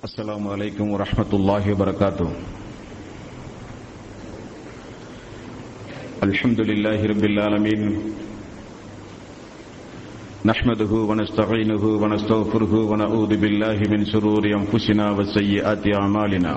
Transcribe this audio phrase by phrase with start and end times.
[0.00, 2.28] السلام عليكم ورحمة الله وبركاته.
[6.22, 7.82] الحمد لله رب العالمين.
[10.44, 16.54] نحمده ونستعينه ونستغفره ونعوذ بالله من شرور أنفسنا وسيئات أعمالنا.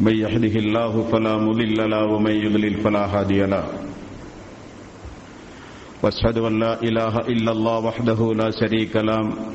[0.00, 3.64] من يهده الله فلا مضل له ومن يضلل فلا هادي له.
[6.02, 9.54] وأشهد أن لا إله إلا الله وحده لا شريك له.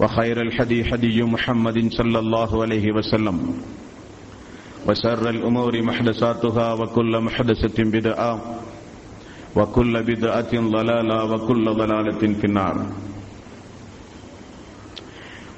[0.00, 3.36] وخير الحدي حدي محمد صلى الله عليه وسلم
[4.86, 8.32] وشر الأمور محدثاتها وكل محدثة بدعة
[9.56, 12.76] وكل بدعة ضلالة وكل ضلالة في النار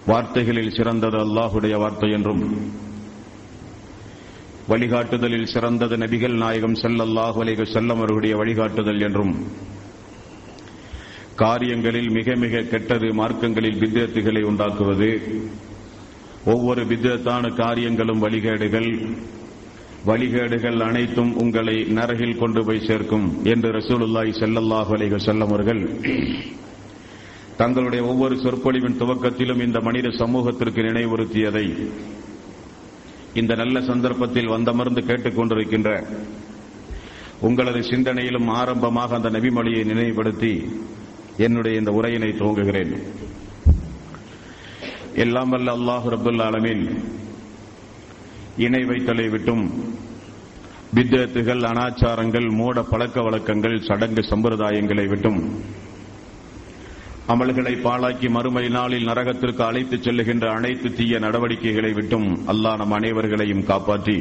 [0.09, 2.45] வார்த்தைகளில் சிறந்தது அல்லாஹுடைய வார்த்தை என்றும்
[4.69, 9.35] வழிகாட்டுதலில் சிறந்தது நபிகள் நாயகம் செல்லல்லாஹு அலைஹி செல்லம் அவர்களுடைய வழிகாட்டுதல் என்றும்
[11.36, 15.22] காரியங்களில் மிக மிக கெட்டது மார்க்கங்களில் வித்தியத்துகளை உண்டாக்குவது.
[16.46, 19.08] ஒவ்வொரு வித்தியத்தான காரியங்களும் வழிகேடுகள்.
[20.06, 25.82] வழிகேடுகள் அனைத்தும் உங்களை நரகில் கொண்டு போய் சேர்க்கும் என்று ரசூலுல்லாய் செல்லல்லாஹ் அலைக செல்லவர்கள்
[27.58, 31.66] தங்களுடைய ஒவ்வொரு சொற்பொழிவின் துவக்கத்திலும் இந்த மனித சமூகத்திற்கு நினைவுறுத்தியதை
[33.34, 35.90] இந்த நல்ல சந்தர்ப்பத்தில் வந்தமர்ந்து கேட்டுக்கொண்டிருக்கின்ற
[37.42, 40.54] உங்களது சிந்தனையிலும் ஆரம்பமாக அந்த நபிமொழியை நினைவுபடுத்தி
[41.38, 42.94] என்னுடைய இந்த உரையினை துவங்குகிறேன்.
[45.24, 46.84] எல்லாம் வல்ல அல்லாஹு ரபுல் ஆலமின்.
[48.58, 49.64] இணை வைத்தலை விட்டும்
[50.96, 55.40] வித்தத்துகள் அனாச்சாரங்கள் மூட பழக்க வழக்கங்கள் சடங்கு சம்பிரதாயங்களை விட்டும்
[57.34, 64.18] அமல்களை பாழாக்கி மறுமை நாளில் நரகத்திற்கு அழைத்துச் செல்லுகின்ற அனைத்து தீய நடவடிக்கைகளை விட்டும் அல்லாஹ் நம் அனைவர்களையும் காப்பாற்றி.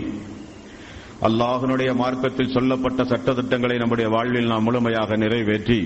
[1.28, 5.80] அல்லாஹனுடைய மார்க்கத்தில் சொல்லப்பட்ட சட்டத்திட்டங்களை நம்முடைய வாழ்வில் நாம் முழுமையாக நிறைவேற்றி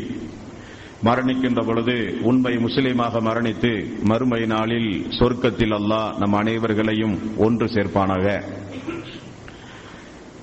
[1.06, 3.72] மரணிக்கின்ற பொழுது உண்மை முஸ்லீமாக மரணித்து
[4.02, 8.26] மறுமை நாளில் சொர்க்கத்தில் அல்லாஹ் நம் அனைவர்களையும் ஒன்று சேர்ப்பானாக.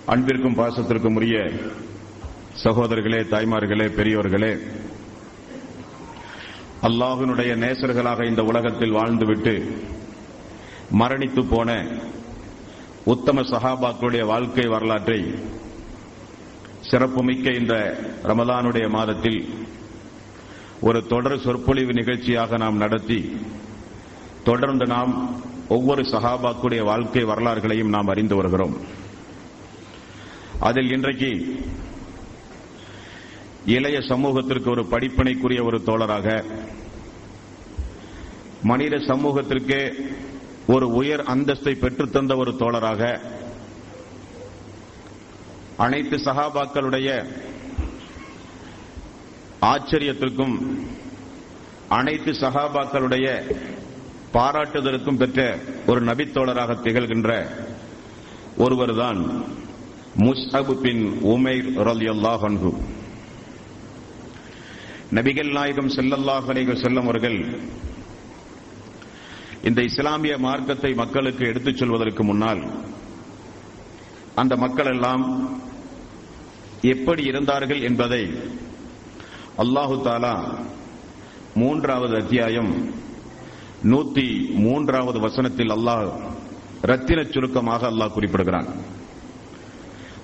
[0.05, 1.37] அன்பிற்கும் பாசத்திற்கும் உரிய
[2.63, 4.53] சகோதரர்களே தாய்மார்களே பெரியோர்களே
[6.81, 9.53] அல்லாஹினுடைய நேசர்களாக இந்த உலகத்தில் வாழ்ந்துவிட்டு
[10.99, 11.69] மரணித்து போன
[13.05, 15.19] உத்தம சஹாபாக்களுடைய வாழ்க்கை வரலாற்றை
[16.81, 17.73] சிறப்புமிக்க இந்த
[18.23, 19.39] ரமலானுடைய மாதத்தில்
[20.83, 23.19] ஒரு தொடர் சொற்பொழிவு நிகழ்ச்சியாக நாம் நடத்தி
[24.43, 25.11] தொடர்ந்து நாம்
[25.67, 28.75] ஒவ்வொரு சகாபாக்குடைய வாழ்க்கை வரலாறுகளையும் நாம் அறிந்து வருகிறோம்.
[30.59, 31.31] அதில் இன்றைக்கு
[33.65, 36.43] இளைய சமூகத்திற்கு ஒரு படிப்பினைக்குரிய ஒரு தோழராக
[38.63, 39.79] மனித சமூகத்திற்கு
[40.67, 43.19] ஒரு உயர் அந்தஸ்தை பெற்றுத்தந்த ஒரு தோழராக
[45.77, 47.09] அனைத்து சகாபாக்களுடைய
[49.63, 50.55] ஆச்சரியத்திற்கும்
[51.89, 53.27] அனைத்து சகாபாக்களுடைய
[54.33, 55.39] பாராட்டுதலுக்கும் பெற்ற
[55.87, 57.31] ஒரு நபித்தோழராக திகழ்கின்ற
[58.57, 59.19] ஒருவர்தான்
[60.23, 62.47] முஸ்அபு பின் உமைர் ரலியல்லாஹ்
[65.11, 67.37] நபிகள் நாயகம் செல்லல்லாஹ் அலைகள் செல்லும் அவர்கள்
[69.63, 72.61] இந்த இஸ்லாமிய மார்க்கத்தை மக்களுக்கு எடுத்துச் சொல்வதற்கு முன்னால்
[74.35, 75.23] அந்த மக்கள் எல்லாம்
[76.85, 78.23] எப்படி இருந்தார்கள் என்பதை
[79.57, 80.43] அல்லாஹு தாலா
[81.55, 82.91] மூன்றாவது அத்தியாயம்
[83.83, 86.11] நூத்தி மூன்றாவது வசனத்தில் அல்லாஹ்
[86.81, 88.67] ரத்தின சுருக்கமாக அல்லாஹ் குறிப்பிடுகிறான்.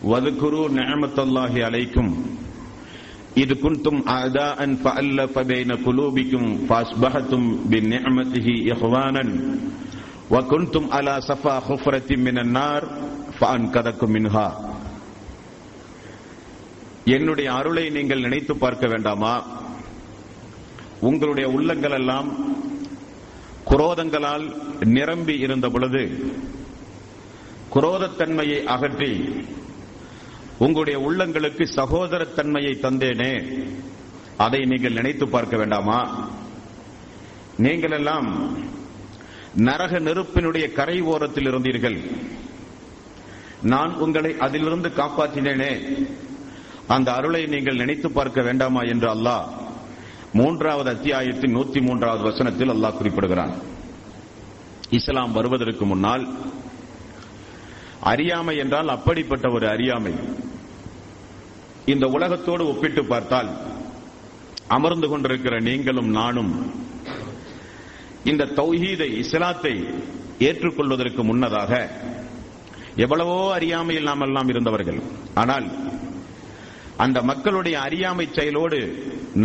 [0.04, 2.12] வதுகுரு நேமத்தல்லாஹி அலைக்கும்.
[3.36, 6.50] இது குன்தும் அதா அன் பஅல்ல பபைன குலூபிக்கும்.
[6.70, 9.62] பாஸ்பஹத்தும் பின் நிஅமதிஹி இஹ்வானன்.
[10.32, 12.88] வகுன்தும் அலா சஃபா ஹுஃபரத்தின் மினன் நார்.
[13.40, 14.69] ஃபஅன்கதக்கும் மின்ஹா.
[17.16, 19.34] என்னுடைய அருளை நீங்கள் நினைத்து பார்க்க வேண்டாமா?
[21.10, 22.30] உங்களுடைய உள்ளங்கள் எல்லாம்
[23.70, 24.46] குரோதங்களால்
[24.96, 26.04] நிரம்பி இருந்த பொழுது
[27.76, 29.12] குரோதத்தன்மையை அகற்றி
[30.66, 33.34] உங்களுடைய உள்ளங்களுக்கு சகோதரத்தன்மையை தந்தேனே.
[34.46, 36.00] அதை நீங்கள் நினைத்து பார்க்க வேண்டாமா?
[37.66, 38.28] நீங்கள் எல்லாம்
[39.68, 42.00] நரக நெருப்பினுடைய கரை ஓரத்தில் இருந்தீர்கள்.
[43.74, 45.74] நான் உங்களை அதிலிருந்து காப்பாற்றினேனே.
[46.96, 49.46] அந்த அருளை நீங்கள் நினைத்து பார்க்க வேண்டாமா என்று அல்லாஹ்
[50.40, 53.54] மூன்றாவது அத்தியாயத்தின் நூத்தி மூன்றாவது வசனத்தில் அல்லாஹ் குறிப்பிடுகிறான்.
[54.98, 56.24] இஸ்லாம் வருவதற்கு முன்னால்
[58.12, 60.14] அறியாமை என்றால் அப்படிப்பட்ட ஒரு அறியாமை.
[61.94, 63.50] இந்த உலகத்தோடு ஒப்பிட்டு பார்த்தால்
[64.78, 66.52] அமர்ந்து கொண்டிருக்கிற நீங்களும் நானும்
[68.32, 69.76] இந்த தௌஹீதை இஸ்லாத்தை
[70.48, 71.72] ஏற்றுக்கொள்வதற்கு முன்னதாக
[73.06, 75.00] எவ்வளவோ அறியாமையில் நாம் எல்லாம் இருந்தவர்கள்.
[75.42, 75.68] ஆனால்
[77.04, 78.80] அந்த மக்களுடைய அறியாமை செயலோடு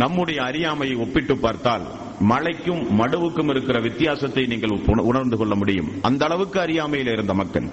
[0.01, 1.85] நம்முடைய அறியாமையை ஒப்பிட்டு பார்த்தால்
[2.31, 4.73] மழைக்கும் மடுவுக்கும் இருக்கிற வித்தியாசத்தை நீங்கள்
[5.11, 5.89] உணர்ந்து கொள்ள முடியும்.
[6.01, 7.67] அந்த அளவுக்கு அறியாமையில் இருந்த மக்கள்.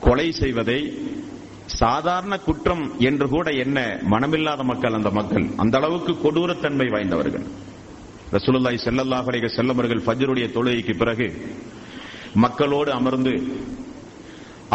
[0.00, 0.80] கொலை செய்வதை
[1.80, 3.78] சாதாரண குற்றம் என்று கூட என்ன
[4.10, 5.46] மனமில்லாத மக்கள் அந்த மக்கள்.
[5.56, 7.46] அந்த அளவுக்கு கொடூரத்தன்மை வாய்ந்தவர்கள்.
[8.32, 11.26] ரசூலுல்லாய் செல்லல்லாஹுடைய செல்லவர்கள் வஸல்லம் ஃபஜ்ருடைய தொழுகைக்கு பிறகு
[12.44, 13.34] மக்களோடு அமர்ந்து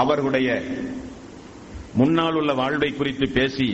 [0.02, 0.50] அவர்களுடைய
[2.00, 3.68] முன்னால் உள்ள வாழ்வை குறித்து பேசி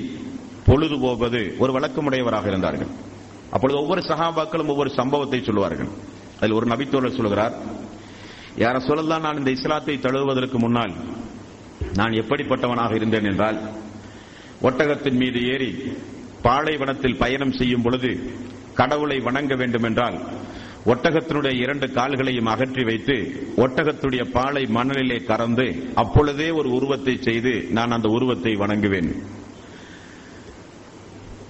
[0.68, 2.92] பொழுது போவது ஒரு வழக்கமுடையவராக இருந்தார்கள்.
[3.52, 5.92] அப்பொழுது ஒவ்வொரு சகாபாக்களும் ஒவ்வொரு சம்பவத்தை சொல்லுவார்கள்.
[6.40, 7.56] அதில் ஒரு நபித்தோழர் சொல்கிறார்
[8.58, 10.94] யார சொல்லலாம் நான் இந்த இஸ்லாத்தை தழுவுவதற்கு முன்னால்
[11.94, 13.58] நான் எப்படிப்பட்டவனாக இருந்தேன் என்றால்
[14.62, 15.72] ஒட்டகத்தின் மீது ஏறி
[16.42, 18.12] பாலைவனத்தில் பயணம் செய்யும் பொழுது
[18.74, 20.18] கடவுளை வணங்க வேண்டும் என்றால்
[20.92, 23.16] ஒட்டகத்தினுடைய இரண்டு கால்களையும் அகற்றி வைத்து
[23.64, 25.66] ஒட்டகத்துடைய பாலை மணலிலே கறந்து
[26.02, 29.10] அப்பொழுதே ஒரு உருவத்தை செய்து நான் அந்த உருவத்தை வணங்குவேன்.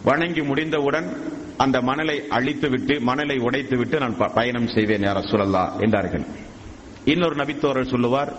[0.04, 1.08] வணங்கி முடிந்தவுடன்
[1.58, 6.26] அந்த மணலை அழித்துவிட்டு மணலை உடைத்துவிட்டு நான் பயணம் செய்வேன் யார சொல்லல்லா என்றார்கள்.
[7.06, 8.32] இன்னொரு நபித்தோரர் சொல்லுவார்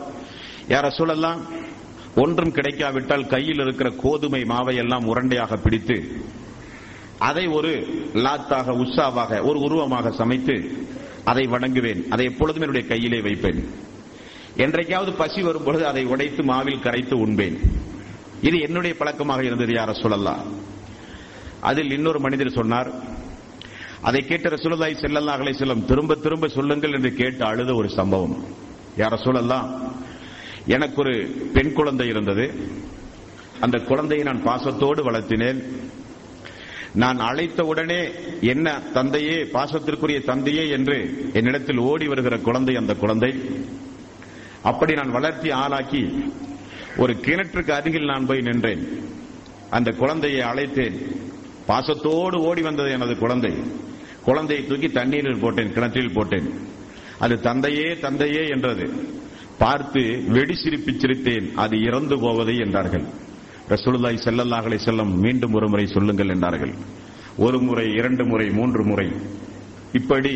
[0.69, 1.41] யார சொல்லலாம்
[2.23, 5.97] ஒன்றும் கிடைக்காவிட்டால் கையில் இருக்கிற கோதுமை மாவை எல்லாம் உரண்டையாக பிடித்து
[7.19, 7.71] அதை ஒரு
[8.15, 10.57] லாத்தாக உஷாவாக ஒரு உருவமாக சமைத்து
[11.25, 12.09] அதை வணங்குவேன்.
[12.09, 13.61] அதை எப்பொழுதும் என்னுடைய கையிலே வைப்பேன்.
[14.57, 17.59] என்றைக்காவது பசி வரும்பொழுது அதை உடைத்து மாவில் கரைத்து உண்பேன்.
[18.43, 20.43] இது என்னுடைய பழக்கமாக இருந்தது யார சொல்லலாம்
[21.61, 22.91] அதில் இன்னொரு மனிதர் சொன்னார்
[24.01, 28.45] அதை கேட்ட ரசூலுல்லாஹி ஸல்லல்லாஹு செல்லும் திரும்ப திரும்ப சொல்லுங்கள் என்று கேட்டு அழுத ஒரு சம்பவம்.
[28.97, 29.69] யார சொல்லலாம்
[30.67, 31.15] எனக்கு ஒரு
[31.55, 32.47] பெண் குழந்தை இருந்தது.
[33.61, 35.61] அந்த குழந்தையை நான் பாசத்தோடு வளர்த்தினேன்.
[36.99, 38.01] நான் அழைத்த உடனே
[38.41, 40.97] என்ன தந்தையே பாசத்திற்குரிய தந்தையே என்று
[41.33, 43.31] என்னிடத்தில் ஓடி வருகிற குழந்தை அந்த குழந்தை.
[44.63, 46.03] அப்படி நான் வளர்த்தி ஆளாக்கி
[46.97, 48.83] ஒரு கிணற்றுக்கு அருகில் நான் போய் நின்றேன்.
[49.71, 50.97] அந்த குழந்தையை அழைத்தேன்.
[51.67, 53.53] பாசத்தோடு ஓடி வந்தது எனது குழந்தை.
[54.25, 56.49] குழந்தையை தூக்கி தண்ணீரில் போட்டேன் கிணற்றில் போட்டேன்.
[57.19, 58.87] அது தந்தையே தந்தையே என்றது.
[59.59, 61.55] பார்த்து வெடி சிரிப்பு சிரித்தேன்.
[61.55, 63.05] அது இறந்து போவதை என்றார்கள்.
[63.73, 66.75] ரசூலுல்லாய் ஸல்லல்லாஹு செல்லம் மீண்டும் ஒரு முறை சொல்லுங்கள் என்றார்கள்.
[67.47, 69.09] ஒரு முறை இரண்டு முறை மூன்று முறை.
[69.99, 70.35] இப்படி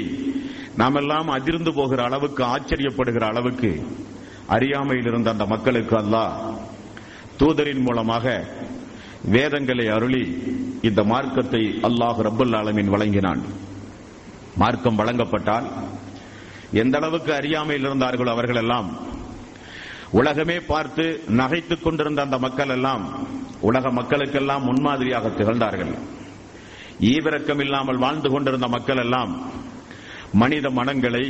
[0.81, 3.70] நாமெல்லாம் அதிர்ந்து போகிற அளவுக்கு ஆச்சரியப்படுகிற அளவுக்கு
[4.56, 6.34] அறியாமையில் இருந்த அந்த மக்களுக்கு அல்லாஹ்
[7.40, 8.26] தூதரின் மூலமாக
[9.37, 10.25] வேதங்களை அருளி
[10.88, 13.43] இந்த மார்க்கத்தை அல்லாஹ் ரப்பல் ஆலமின் வழங்கினான்.
[14.62, 15.67] மார்க்கம் வழங்கப்பட்டால்
[16.82, 18.88] எந்த அளவுக்கு அறியாமையில் இருந்தார்களோ அவர்கள் எல்லாம்
[20.12, 23.26] உலகமே பார்த்து நகைத்துக் கொண்டிருந்த அந்த மக்கள் எல்லாம்
[23.60, 25.92] உலக மக்களுக்கெல்லாம் முன்மாதிரியாக திகழ்ந்தார்கள்.
[27.00, 29.52] ஈவிரக்கம் இல்லாமல் வாழ்ந்து கொண்டிருந்த மக்கள் எல்லாம்
[30.32, 31.24] மனித மனங்களை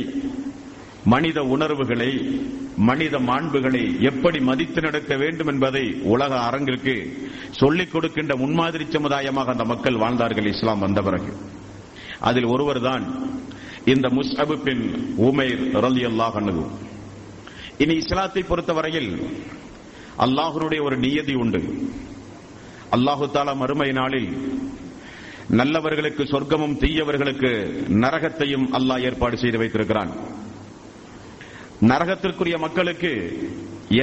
[1.03, 2.41] மனித உணர்வுகளை
[2.77, 6.95] மனித மாண்புகளை எப்படி மதித்து நடக்க வேண்டும் என்பதை உலக அரங்கிற்கு
[7.51, 11.37] சொல்லிக் கொடுக்கின்ற முன்மாதிரி சமுதாயமாக அந்த மக்கள் வாழ்ந்தார்கள் இஸ்லாம் வந்த பிறகு.
[12.19, 13.05] அதில் ஒருவர்தான்
[13.85, 16.35] இந்த முஸ்அபு பின் உமைர் ரலி அல்லாஹ்
[17.83, 19.11] இனி இஸ்லாத்தை பொறுத்தவரையில்
[20.25, 21.61] அல்லாஹனுடைய ஒரு நியதி உண்டு.
[22.95, 24.29] அல்லாஹு தாலா மறுமை நாளில்
[25.59, 27.51] நல்லவர்களுக்கு சொர்க்கமும் தீயவர்களுக்கு
[28.03, 30.11] நரகத்தையும் அல்லாஹ் ஏற்பாடு செய்து வைத்திருக்கிறான்.
[31.91, 33.11] நரகத்திற்குரிய மக்களுக்கு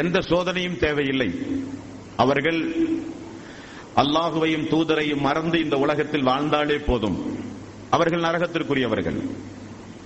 [0.01, 1.31] எந்த சோதனையும் தேவையில்லை.
[2.17, 2.61] அவர்கள்
[4.03, 7.19] அல்லாஹுவையும் தூதரையும் மறந்து இந்த உலகத்தில் வாழ்ந்தாலே போதும்.
[7.91, 9.19] அவர்கள் நரகத்திற்குரியவர்கள்.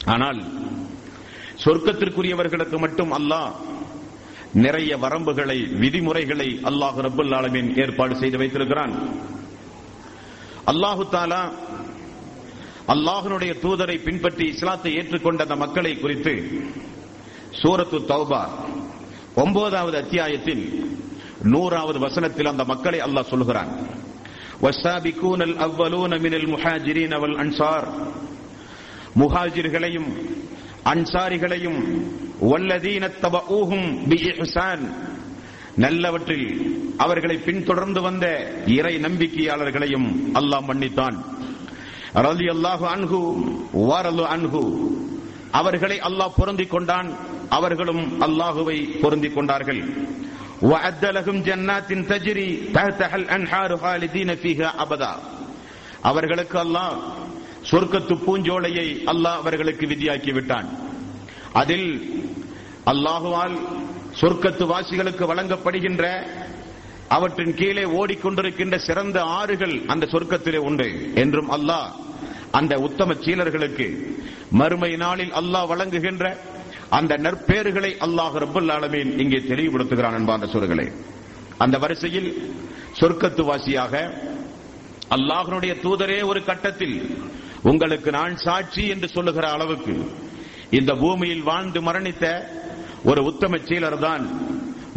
[0.05, 0.41] ஆனால்
[1.64, 3.52] சொர்க்கத்திற்குரியவர்களுக்கு மட்டும் அல்லாஹ்
[4.64, 8.94] நிறைய வரம்புகளை விதிமுறைகளை அல்லாஹ் ரபுல் ஆலமின் ஏற்பாடு செய்து வைத்திருக்கிறான்
[10.72, 11.42] அல்லாஹு தாலா
[12.94, 16.34] அல்லாஹனுடைய தூதரை பின்பற்றி இஸ்லாத்தை ஏற்றுக்கொண்ட அந்த மக்களை குறித்து
[17.62, 18.44] சூரத்து தௌபா
[19.44, 20.64] ஒன்பதாவது அத்தியாயத்தில்
[21.54, 23.72] நூறாவது வசனத்தில் அந்த மக்களை அல்லாஹ் சொல்கிறான்
[24.64, 27.84] والسابقون الأولون من المهاجرين والأنصار
[29.22, 30.10] முஹாஜிர்களையும்
[30.92, 31.80] அன்சாரிகளையும்
[32.50, 34.84] வல்லதீன தபஊஹும் பிஇஹ்சான்
[35.84, 36.48] நல்லவற்றில்
[37.04, 38.26] அவர்களை பின்தொடர்ந்து வந்த
[38.78, 40.08] இறை நம்பிக்கையாளர்களையும்
[40.40, 41.18] அல்லாஹ் மன்னித்தான்
[42.26, 43.20] ரலி அல்லாஹு அன்ஹு
[43.90, 44.64] வாரலு அன்ஹு
[45.60, 47.10] அவர்களை அல்லாஹ் பொருந்திக் கொண்டான்
[47.58, 49.84] அவர்களும் அல்லாஹுவை பொருந்திக் கொண்டார்கள்
[50.64, 55.14] وأعد لهم جنات تجري تحتها الأنهار خالدين فيها أبدا
[56.04, 56.94] அவர்களுக்கு அல்லாஹ்
[57.65, 60.69] சொர்க்கத்து பூஞ்சோலையை அல்லாஹ் அவர்களுக்கு விதியாக்கி விட்டான்
[61.61, 61.89] அதில்
[62.93, 63.57] அல்லாஹுவால்
[64.21, 66.05] சொர்க்கத்து வாசிகளுக்கு வழங்கப்படுகின்ற
[67.11, 70.89] அவற்றின் கீழே ஓடிக்கொண்டிருக்கின்ற சிறந்த ஆறுகள் அந்த சொர்க்கத்திலே உண்டு
[71.23, 71.89] என்றும் அல்லாஹ்
[72.59, 73.87] அந்த உத்தம சீலர்களுக்கு
[74.61, 76.25] மறுமை நாளில் அல்லாஹ் வழங்குகின்ற
[76.91, 80.87] அந்த நற்பேறுகளை அல்லாஹ் ரபுல் ஆலமீன் இங்கே தெளிவுபடுத்துகிறான் என்பான சொல்களே
[81.65, 82.29] அந்த வரிசையில்
[83.01, 83.95] சொர்க்கத்து வாசியாக
[85.17, 86.97] அல்லாஹனுடைய தூதரே ஒரு கட்டத்தில்
[87.71, 89.95] உங்களுக்கு நான் சாட்சி என்று சொல்லுகிற அளவுக்கு
[90.71, 92.27] இந்த பூமியில் வாழ்ந்து மரணித்த
[93.05, 94.25] ஒரு உத்தம சீலர் தான்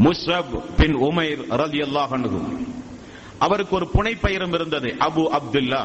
[0.05, 2.13] முஸ்ரப் பின் உமைர் ரதி அல்லாஹ்
[3.45, 5.81] அவருக்கு ஒரு புனை பெயரும் இருந்தது அபு அப்துல்லா.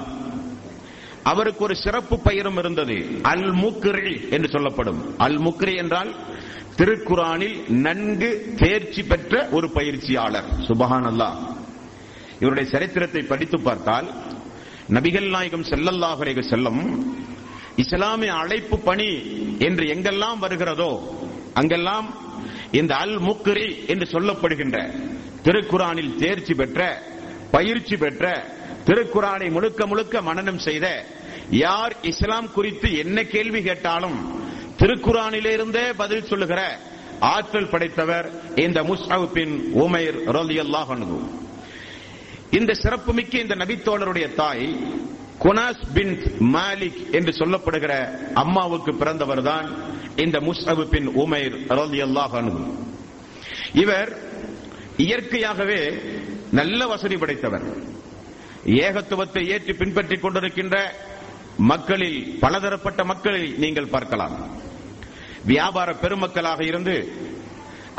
[1.23, 5.01] அவருக்கு ஒரு சிறப்பு பெயரும் இருந்தது அல் முக்ரி என்று சொல்லப்படும்.
[5.19, 6.11] அல் முக்ரி என்றால்
[6.77, 10.49] திருக்குறானில் நன்கு தேர்ச்சி பெற்ற ஒரு பயிற்சியாளர்.
[10.69, 11.37] சுபஹான் அல்லாஹ்
[12.41, 14.09] இவருடைய சரித்திரத்தை படித்து பார்த்தால்
[14.89, 16.81] நபிகள் நாயகம் செல்லல்லாஹுரேக செல்லம்
[17.83, 19.11] இஸ்லாமிய அழைப்பு பணி
[19.59, 20.93] என்று எங்கெல்லாம் வருகிறதோ
[21.57, 22.09] அங்கெல்லாம்
[22.73, 24.77] இந்த அல் முக்கரி என்று சொல்லப்படுகின்ற
[25.45, 26.81] திருக்குறானில் தேர்ச்சி பெற்ற
[27.53, 28.27] பயிற்சி பெற்ற
[28.85, 30.87] திருக்குறானை முழுக்க முழுக்க மனனம் செய்த
[31.59, 34.19] யார் இஸ்லாம் குறித்து என்ன கேள்வி கேட்டாலும்
[34.81, 36.61] திருக்குறானிலிருந்தே பதில் சொல்லுகிற
[37.29, 40.95] ஆற்றல் படைத்தவர் இந்த முஸ்ஹப் பின் உமைர் ரலியல்லாஹு
[42.59, 44.67] இந்த சிறப்புமிக்க இந்த நபித்தோழருடைய தாய்
[45.45, 46.13] குனாஸ் பின்
[46.55, 47.93] மாலிக் என்று சொல்லப்படுகிற
[48.43, 49.67] அம்மாவுக்கு பிறந்தவர் தான்
[50.25, 51.57] இந்த முஸ்அபு பின் உமைர்
[53.83, 54.11] இவர்
[55.05, 55.81] இயற்கையாகவே
[56.59, 57.65] நல்ல வசதி படைத்தவர்.
[58.87, 60.77] ஏகத்துவத்தை ஏற்றி பின்பற்றிக் கொண்டிருக்கின்ற
[61.71, 64.37] மக்களில் பலதரப்பட்ட மக்களை நீங்கள் பார்க்கலாம்.
[65.51, 66.97] வியாபார பெருமக்களாக இருந்து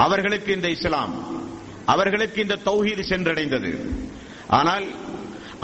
[0.05, 1.15] அவர்களுக்கு இந்த இஸ்லாம்
[1.93, 3.72] அவர்களுக்கு இந்த தௌஹீது சென்றடைந்தது.
[4.59, 4.85] ஆனால்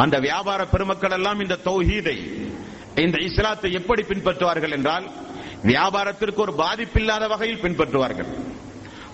[0.04, 2.18] அந்த வியாபார பெருமக்கள் எல்லாம் இந்த தௌஹீதை
[3.06, 5.06] இந்த இஸ்லாத்தை எப்படி பின்பற்றுவார்கள் என்றால்
[5.72, 8.30] வியாபாரத்திற்கு ஒரு பாதிப்பில்லாத வகையில் பின்பற்றுவார்கள்.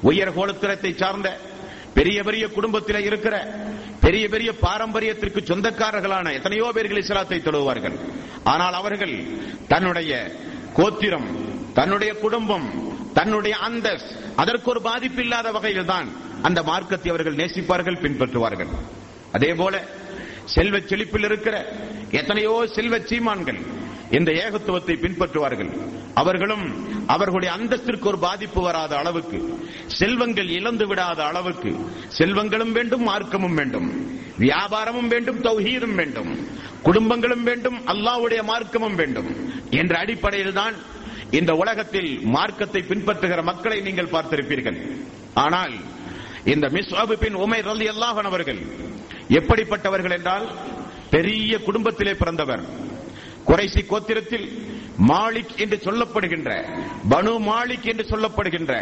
[0.09, 1.29] உயர் கோலத்திரத்தை சார்ந்த
[1.97, 3.35] பெரிய பெரிய குடும்பத்தில் இருக்கிற
[4.05, 7.95] பெரிய பெரிய பாரம்பரியத்திற்கு சொந்தக்காரர்களான எத்தனையோ பேர்கள் இஸ்லாத்தை தொழுவார்கள்.
[8.53, 9.15] ஆனால் அவர்கள்
[9.71, 10.11] தன்னுடைய
[10.79, 11.29] கோத்திரம்
[11.79, 12.67] தன்னுடைய குடும்பம்
[13.17, 14.07] தன்னுடைய அந்தஸ்
[14.41, 16.07] அதற்கு ஒரு பாதிப்பு இல்லாத வகையில் தான்
[16.41, 18.71] அந்த மார்க்கத்தை அவர்கள் நேசிப்பார்கள் பின்பற்றுவார்கள்.
[19.35, 19.75] அதே போல
[20.55, 21.55] செல்வ செழிப்பில் இருக்கிற
[22.19, 23.59] எத்தனையோ செல்வ சீமான்கள்
[24.17, 25.71] இந்த ஏகத்துவத்தை பின்பற்றுவார்கள்.
[26.21, 26.65] அவர்களும்
[27.13, 29.39] அவர்களுடைய அந்தஸ்திற்கு ஒரு பாதிப்பு வராத அளவுக்கு
[29.99, 31.71] செல்வங்கள் இழந்து விடாத அளவுக்கு
[32.17, 33.87] செல்வங்களும் வேண்டும் மார்க்கமும் வேண்டும்
[34.43, 36.31] வியாபாரமும் வேண்டும் தௌஹீதும் வேண்டும்
[36.87, 39.29] குடும்பங்களும் வேண்டும் அல்லாவுடைய மார்க்கமும் வேண்டும்
[39.81, 40.75] என்ற அடிப்படையில் தான்
[41.39, 44.79] இந்த உலகத்தில் மார்க்கத்தை பின்பற்றுகிற மக்களை நீங்கள் பார்த்திருப்பீர்கள்.
[45.45, 45.75] ஆனால்
[46.53, 48.61] இந்த மிஸ் பின் உமை ரலி அல்லாஹன் அவர்கள்
[49.29, 50.51] எப்படிப்பட்டவர்கள் என்றால்
[51.09, 52.63] பெரிய குடும்பத்திலே பிறந்தவர்.
[53.43, 54.47] குறைசி கோத்திரத்தில்
[55.07, 56.49] மாலிக் என்று சொல்லப்படுகின்ற
[57.09, 58.73] பனு மாலிக் என்று சொல்லப்படுகின்ற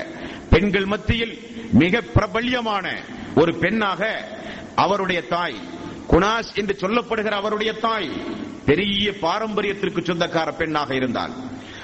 [0.50, 1.39] பெண்கள் மத்தியில்
[1.71, 2.85] மிக பிரபல்யமான
[3.35, 4.23] ஒரு பெண்ணாக
[4.75, 5.55] அவருடைய தாய்
[6.12, 8.09] குனாஸ் என்று சொல்லப்படுகிற அவருடைய தாய்
[8.65, 11.31] பெரிய பாரம்பரியத்திற்கு சொந்தக்கார பெண்ணாக இருந்தால்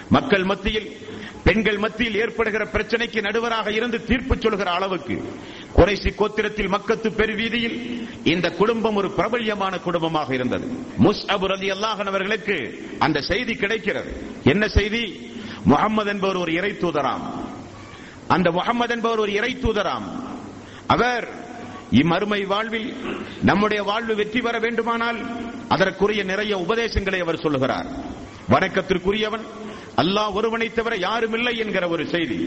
[0.09, 0.97] மக்கள் மத்தியில்
[1.43, 5.33] பெண்கள் மத்தியில் ஏற்படுகிற பிரச்சனைக்கு நடுவராக இருந்து தீர்ப்பு சொல்கிற அளவுக்கு
[5.73, 10.67] குறைசி கோத்திரத்தில் மக்கத்து பெருவீதியில் இந்த குடும்பம் ஒரு பிரபல்யமான குடும்பமாக இருந்தது.
[10.97, 14.11] முஸ் அபுர் அலி அல்லாஹன் அவர்களுக்கு அந்த செய்தி கிடைக்கிறது.
[14.43, 15.31] என்ன செய்தி?
[15.63, 17.23] முகமது என்பவர் ஒரு இறை தூதராம்.
[18.27, 20.07] அந்த முகமது என்பவர் ஒரு இறை தூதராம்.
[20.87, 21.27] அவர்
[21.91, 22.93] இம்மறுமை வாழ்வில்
[23.41, 25.19] நம்முடைய வாழ்வு வெற்றி பெற வேண்டுமானால்
[25.67, 27.85] அதற்குரிய நிறைய உபதேசங்களை அவர் சொல்லுகிறார்.
[28.49, 29.45] வணக்கத்திற்குரியவன்
[29.99, 32.37] அல்லாஹ் ஒருவனை தவிர யாரும் இல்லை என்கிற ஒரு செய்தி.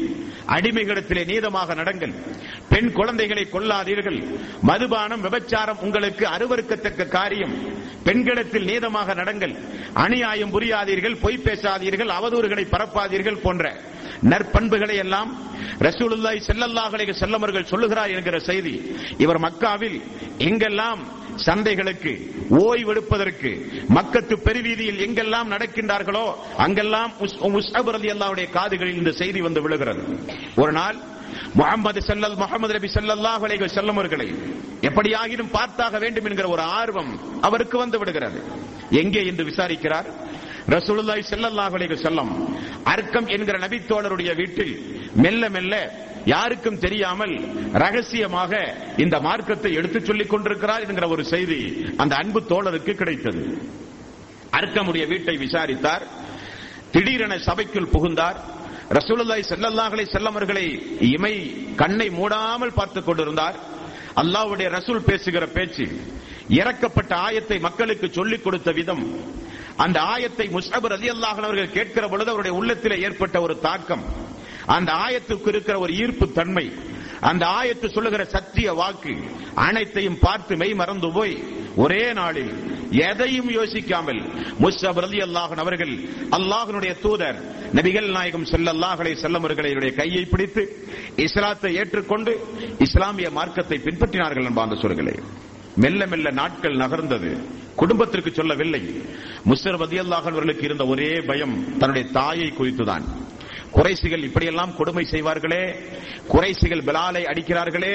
[0.47, 2.13] அடிமைகளிடத்திலே நீதமாக நடங்கள்.
[2.69, 4.19] பெண் குழந்தைகளை கொல்லாதீர்கள்.
[4.63, 7.55] மதுபானம் விபச்சாரம் உங்களுக்கு அருவருக்கத்தக்க காரியம்.
[8.05, 9.55] பெண்களிடத்தில் நீதமாக நடங்கள்.
[10.05, 13.65] அநியாயம் புரியாதீர்கள் பொய் பேசாதீர்கள் அவதூறுகளை பரப்பாதீர்கள் போன்ற
[14.31, 15.31] நற்பண்புகளை எல்லாம்
[15.79, 18.75] ரசூலுல்லாய் செல்லல்லாஹலை செல்லமர்கள் சொல்லுகிறார் என்கிற செய்தி.
[19.19, 19.99] இவர் மக்காவில்
[20.39, 21.03] எங்கெல்லாம்
[21.37, 22.13] சந்தைகளுக்கு
[22.51, 23.51] ஓய்வெடுப்பதற்கு
[23.97, 27.13] மக்கத்து பெருவீதியில் எங்கெல்லாம் நடக்கின்றார்களோ அங்கெல்லாம்
[27.57, 30.03] முஸ்அப் காதுகளில் இந்த செய்தி வந்து விழுகிறது.
[30.57, 30.97] ஒரு நாள்
[31.55, 34.29] முகமது செல்லல் முகமது நபி செல்லல்லாஹ் அலைஹி வஸல்லம் அவர்களை
[34.89, 38.41] எப்படியாகினும் பார்த்தாக வேண்டும் என்கிற ஒரு ஆர்வம் அவருக்கு வந்து விடுகிறது.
[38.91, 40.09] எங்கே என்று விசாரிக்கிறார்.
[40.69, 42.33] ரசூலுல்லாஹி ஸல்லல்லாஹு அலைஹி செல்லம்
[42.85, 44.75] அர்க்கம் என்கிற நபித்தோழருடைய வீட்டில்
[45.15, 45.75] மெல்ல மெல்ல
[46.25, 47.41] யாருக்கும் தெரியாமல்
[47.73, 53.63] ரகசியமாக இந்த மார்க்கத்தை எடுத்துச் சொல்லிக் கொண்டிருக்கிறார் என்கிற ஒரு செய்தி அந்த அன்பு தோழருக்கு கிடைத்தது.
[54.53, 56.03] அர்க்கமுடைய வீட்டை விசாரித்தார்.
[56.91, 58.37] திடீரென சபைக்குள் புகுந்தார்.
[58.91, 63.55] ரசூலுல்லாஹி செல்லல்லாஹலை செல்லமர்களை இமை கண்ணை மூடாமல் பார்த்துக் கொண்டிருந்தார்.
[64.17, 66.01] அல்லாஹ்வுடைய ரசூல் பேசுகிற பேச்சு
[66.49, 69.21] இறக்கப்பட்ட ஆயத்தை மக்களுக்கு சொல்லிக் கொடுத்த விதம்
[69.77, 74.31] அந்த ஆயத்தை முஸ்அப் அலி அல்லாஹன் அவர்கள் கேட்கிற பொழுது அவருடைய உள்ளத்தில் ஏற்பட்ட ஒரு தாக்கம்.
[74.77, 76.67] அந்த ஆயத்துக்கு இருக்கிற ஒரு ஈர்ப்பு தன்மை
[77.31, 79.13] அந்த ஆயத்து சொல்லுகிற சத்திய வாக்கு
[79.67, 81.35] அனைத்தையும் பார்த்து மெய் மறந்து போய்
[81.77, 82.53] ஒரே நாளில்
[83.09, 84.21] எதையும் யோசிக்காமல்
[84.65, 85.95] முஸ்அப் ரலி அல்லாஹன் அவர்கள்
[86.39, 87.39] அல்லாஹனுடைய தூதர்
[87.79, 90.63] நபிகள் நாயகம் செல்லல்லாஹலை அலைஹி வஸல்லம் அவர்களுடைய கையை பிடித்து
[91.27, 92.33] இஸ்லாத்தை ஏற்றுக்கொண்டு
[92.87, 95.17] இஸ்லாமிய மார்க்கத்தை பின்பற்றினார்கள் என்பாங்க சொல்களே
[95.77, 97.31] மெல்ல மெல்ல நாட்கள் நகர்ந்தது.
[97.75, 98.81] குடும்பத்திற்கு சொல்லவில்லை.
[99.51, 103.07] முஸ்தர் ரலியல்லாஹு அல்லாஹன் அவர்களுக்கு இருந்த ஒரே பயம் தன்னுடைய தாயை குறித்துதான்.
[103.73, 105.63] குறைசிகள் இப்படியெல்லாம் கொடுமை செய்வார்களே.
[106.29, 107.95] குறைசிகள் பிலாலை அடிக்கிறார்களே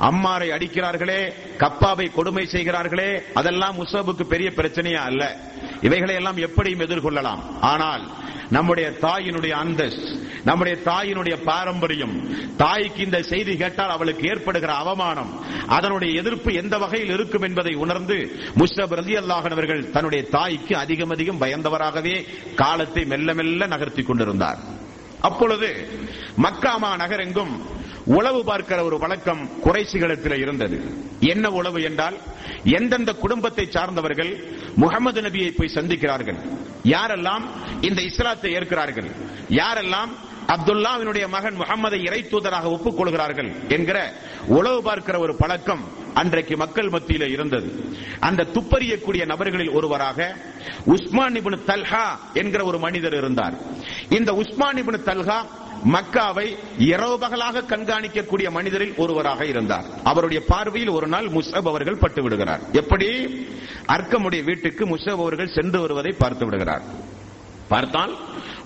[0.00, 3.22] அம்மாரை அடிக்கிறார்களே கப்பாவை கொடுமை செய்கிறார்களே.
[3.34, 5.36] அதெல்லாம் முசபுக்கு பெரிய பிரச்சனையா அல்ல.
[5.82, 7.42] இவைகளை எல்லாம் எப்படியும் எதிர்கொள்ளலாம்.
[7.60, 8.04] ஆனால்
[8.50, 12.14] நம்முடைய தாயினுடைய அந்தஸ் நம்முடைய தாயினுடைய பாரம்பரியம்
[12.56, 15.32] தாய்க்கு இந்த செய்தி கேட்டால் அவளுக்கு ஏற்படுகிற அவமானம்
[15.66, 22.16] அதனுடைய எதிர்ப்பு எந்த வகையில் இருக்கும் என்பதை உணர்ந்து முஷ்ரப் ரலி அல்லாஹனவர்கள் தன்னுடைய தாய்க்கு அதிகம் அதிகம் பயந்தவராகவே
[22.54, 24.58] காலத்தை மெல்ல மெல்ல நகர்த்தி கொண்டிருந்தார்.
[25.20, 25.98] அப்பொழுது
[26.42, 31.06] மக்காமா நகரெங்கும் உளவு பார்க்கிற ஒரு வழக்கம் குறைசிகளத்தில் இருந்தது.
[31.20, 32.16] என்ன உளவு என்றால்
[32.64, 34.36] எந்தெந்த குடும்பத்தை சார்ந்தவர்கள்
[34.76, 36.38] முகமது நபியை போய் சந்திக்கிறார்கள்?
[36.84, 37.42] யாரெல்லாம்
[37.80, 39.10] இந்த இஸ்லாத்தை ஏற்கிறார்கள்?
[39.48, 40.10] யாரெல்லாம்
[40.46, 44.12] அப்துல்லாவினுடைய மகன் முகமதை இறை தூதராக ஒப்புக்கொள்கிறார்கள் என்கிற
[44.46, 45.84] உளவு பார்க்கிற ஒரு பழக்கம்
[46.14, 47.84] அன்றைக்கு மக்கள் மத்தியில இருந்தது.
[48.20, 50.36] அந்த துப்பறியக்கூடிய நபர்களில் ஒருவராக
[50.84, 53.54] உஸ்மான் இபுன் தல்ஹா என்கிற ஒரு மனிதர் இருந்தார்.
[54.08, 55.46] இந்த உஸ்மான் இபுன் தல்ஹா
[55.92, 59.84] மக்காவை இரவு பகலாக கண்காணிக்கக்கூடிய மனிதரில் ஒருவராக இருந்தார்.
[60.04, 62.60] அவருடைய பார்வையில் ஒரு நாள் முஸ்அப் அவர்கள் பட்டு விடுகிறார்.
[62.72, 63.08] எப்படி?
[63.88, 66.82] அர்க்கமுடைய வீட்டுக்கு முஸ்அப் அவர்கள் சென்று வருவதை பார்த்து விடுகிறார்.
[67.68, 68.16] பார்த்தால்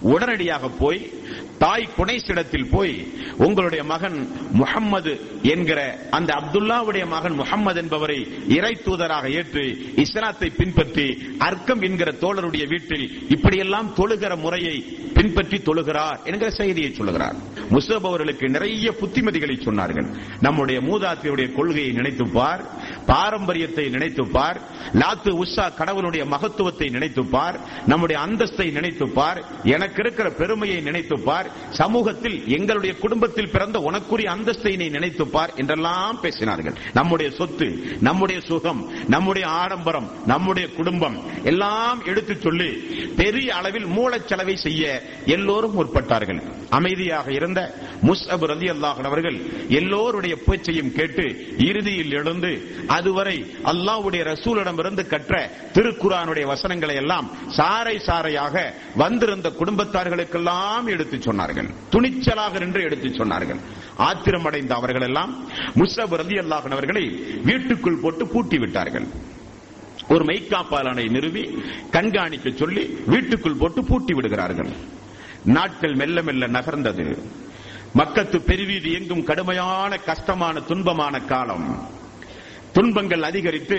[0.00, 1.12] உடனடியாக போய்
[1.58, 9.94] தாய் குனைசிடத்தில் போய் உங்களுடைய மகன் முகம்மது என்கிற அந்த அப்துல்லாவுடைய மகன் முகம்மது என்பவரை இறை தூதராக ஏற்று
[9.96, 11.06] இஸ்லாத்தை பின்பற்றி
[11.38, 14.84] அர்க்கம் என்கிற தோழருடைய வீட்டில் இப்படியெல்லாம் தொழுகிற முறையை
[15.14, 17.36] பின்பற்றி தொழுகிறார் என்கிற செய்தியை சொல்லுகிறார்.
[17.70, 20.08] முஸ்லப் அவர்களுக்கு நிறைய புத்திமதிகளை சொன்னார்கள்.
[20.40, 22.62] நம்முடைய மூதாத்தியுடைய கொள்கையை நினைத்துப்பார்
[23.06, 24.60] பாரம்பரியத்தை நினைத்துப்பார்.
[24.92, 27.60] லாத்து உஷா கடவுளுடைய மகத்துவத்தை நினைத்துப்பார்.
[27.86, 29.44] நம்முடைய அந்தஸ்தை நினைத்துப்பார்.
[29.64, 31.46] எனக்கு இருக்கிற பெருமையை நினைத்துப்பார்.
[31.70, 36.76] சமூகத்தில் எங்களுடைய குடும்பத்தில் பிறந்த உனக்குரிய அந்தஸ்தை நீ நினைத்துப்பார் என்றெல்லாம் பேசினார்கள்.
[36.92, 42.70] நம்முடைய சொத்து நம்முடைய சுகம் நம்முடைய ஆடம்பரம் நம்முடைய குடும்பம் எல்லாம் எடுத்து சொல்லி
[43.16, 46.40] பெரிய அளவில் மூலச்செலவை செய்ய எல்லோரும் முற்பட்டார்கள்.
[46.70, 52.52] அமைதியாக இருந்த முஸ்அப் ரதி அல்லாஹ் அவர்கள் எல்லோருடைய பேச்சையும் கேட்டு இறுதியில் எழுந்து
[52.96, 53.34] அதுவரை
[53.70, 55.34] அல்லாஹ்வுடைய ரசூலிடமிருந்து கற்ற
[55.74, 57.26] திருக்குரானுடைய வசனங்களை எல்லாம்
[57.56, 58.54] சாறை சாறையாக
[58.96, 61.68] வந்திருந்த குடும்பத்தார்களுக்கெல்லாம் எடுத்து சொன்னார்கள்.
[61.90, 63.60] துணிச்சலாக நின்று எடுத்து சொன்னார்கள்.
[64.08, 65.32] ஆத்திரமடைந்த அவர்கள் எல்லாம்
[65.76, 67.04] முஸ்அப் ரதி அல்லாஹ் அவர்களை
[67.48, 69.06] வீட்டுக்குள் போட்டு பூட்டி விட்டார்கள்
[70.08, 71.42] ஒரு மெய்க்காப்பாளனை நிறுவி
[71.90, 74.72] கண்காணிக்க சொல்லி வீட்டுக்குள் போட்டு பூட்டி விடுகிறார்கள்
[75.56, 77.04] நாட்கள் மெல்ல மெல்ல நகர்ந்தது.
[77.98, 81.68] மக்கத்து பெருவீதி எங்கும் கடுமையான கஷ்டமான துன்பமான காலம்.
[82.74, 83.78] துன்பங்கள் அதிகரித்து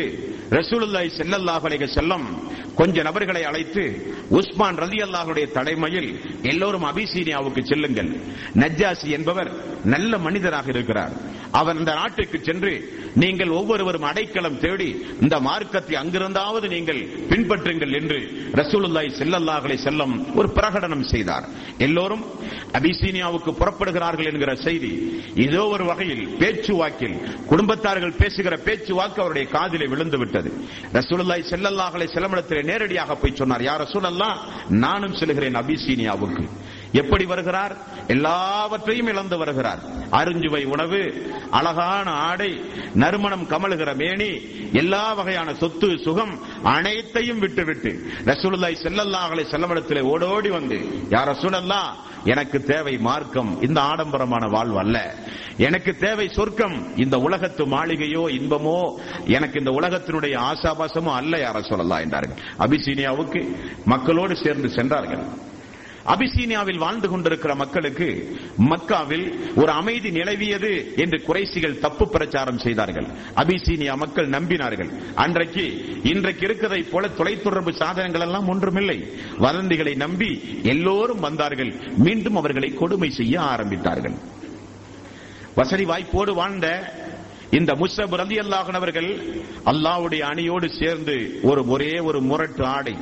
[0.49, 2.25] ரசூலுல்லாய் செல்லல்லாஹ் செல்லம்
[2.75, 3.84] கொஞ்ச நபர்களை அழைத்து
[4.32, 6.10] உஸ்மான் ரலியல்லாஹுடைய தலைமையில்
[6.49, 8.10] எல்லோரும் அபிசீனியாவுக்கு செல்லுங்கள்.
[8.62, 9.51] நஜ்ஜாசி என்பவர்
[9.93, 11.13] நல்ல மனிதராக இருக்கிறார்.
[11.60, 12.73] அவர் இந்த நாட்டுக்கு சென்று
[13.21, 14.89] நீங்கள் ஒவ்வொருவரும் அடைக்கலம் தேடி
[15.21, 17.01] இந்த மார்க்கத்தை அங்கிருந்தாவது நீங்கள்
[17.32, 18.19] பின்பற்றுங்கள் என்று
[18.60, 21.45] ரசூலுல்லாய் செல்லல்லாஹலை செல்லம் ஒரு பிரகடனம் செய்தார்.
[21.77, 22.23] எல்லோரும்
[22.80, 24.91] அபிசீனியாவுக்கு புறப்படுகிறார்கள் என்கிற செய்தி
[25.45, 27.17] ஏதோ ஒரு வகையில் பேச்சுவாக்கில்
[27.51, 30.51] குடும்பத்தார்கள் பேசுகிற பேச்சுவாக்கு அவருடைய காதிலே விழுந்து விட்டது
[30.99, 34.30] ரசூலுல்லாய் செல்லல்லாஹலை செல்லமிடத்திலே நேரடியாக போய் சொன்னார் யார் ரசூலல்லா
[34.86, 36.30] நானும் செல்கிறேன் அபிசீனியாவுக்கு.
[36.93, 37.77] எப்படி வருகிறார்?
[38.07, 39.81] எல்லாவற்றையும் இழந்து வருகிறார்.
[40.11, 41.01] அருஞ்சுவை உணவு
[41.51, 42.61] அழகான ஆடை
[42.93, 44.31] நறுமணம் கமழுகிற மேனி
[44.73, 47.91] எல்லா வகையான சொத்து சுகம் அனைத்தையும் விட்டுவிட்டு
[48.25, 51.81] ரசூலுல்லாஹி செல்லல்லா அலைஹி ஓடோடி வந்து யார் ரசூலல்லா
[52.23, 55.15] எனக்கு தேவை மார்க்கம் இந்த ஆடம்பரமான வாழ்வு அல்ல.
[55.57, 58.93] எனக்கு தேவை சொர்க்கம் இந்த உலகத்து மாளிகையோ இன்பமோ
[59.25, 62.37] எனக்கு இந்த உலகத்தினுடைய ஆசாபாசமோ அல்ல யார சொல்லலாம் என்றார்கள்.
[62.59, 65.49] அபிசீனியாவுக்கு மக்களோடு சேர்ந்து சென்றார்கள்.
[66.05, 73.05] அபிசீனியாவில் வாழ்ந்து கொண்டிருக்கிற மக்களுக்கு மக்காவில் ஒரு அமைதி நிலவியது என்று குறைசிகள் தப்பு பிரச்சாரம் செய்தார்கள்.
[73.35, 74.89] அபிசீனியா மக்கள் நம்பினார்கள்.
[75.15, 79.07] அன்றைக்கு இன்றைக்கு இருக்கிறதை போல தொலைத்தொடர்பு சாதனங்கள் எல்லாம் ஒன்றுமில்லை.
[79.39, 81.75] வதந்திகளை நம்பி எல்லோரும் வந்தார்கள்.
[81.97, 84.13] மீண்டும் அவர்களை கொடுமை செய்ய ஆரம்பித்தார்கள்.
[85.55, 86.93] வசதி வாய்ப்போடு வாழ்ந்த
[87.51, 89.33] இந்த முசப் ரதி அல்லாஹன் அவர்கள்
[89.65, 92.95] அல்லாவுடைய அணியோடு சேர்ந்து ஒரு ஒரே ஒரு முரட்டு ஆடை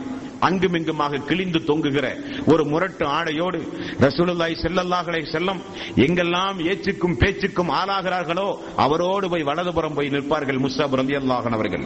[0.47, 2.05] அங்குமிங்குமாக கிழிந்து தொங்குகிற
[2.51, 3.59] ஒரு முரட்டு ஆடையோடு
[4.05, 5.61] ரசூலுல்லாய் ஸல்லல்லாஹு செல்லம்
[6.05, 8.47] எங்கெல்லாம் ஏச்சுக்கும் பேச்சுக்கும் ஆளாகிறார்களோ
[8.85, 11.85] அவரோடு போய் வலதுபுறம் போய் நிற்பார்கள் முஸ்ஸப் அல்லாஹன் அவர்கள்.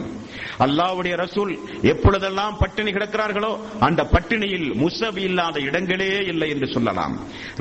[0.66, 1.52] அல்லாவுடைய ரசூல்
[1.92, 3.52] எப்பொழுதெல்லாம் பட்டினி கிடக்கிறார்களோ
[3.86, 7.14] அந்த பட்டினியில் முசப் இல்லாத இடங்களே இல்லை என்று சொல்லலாம்.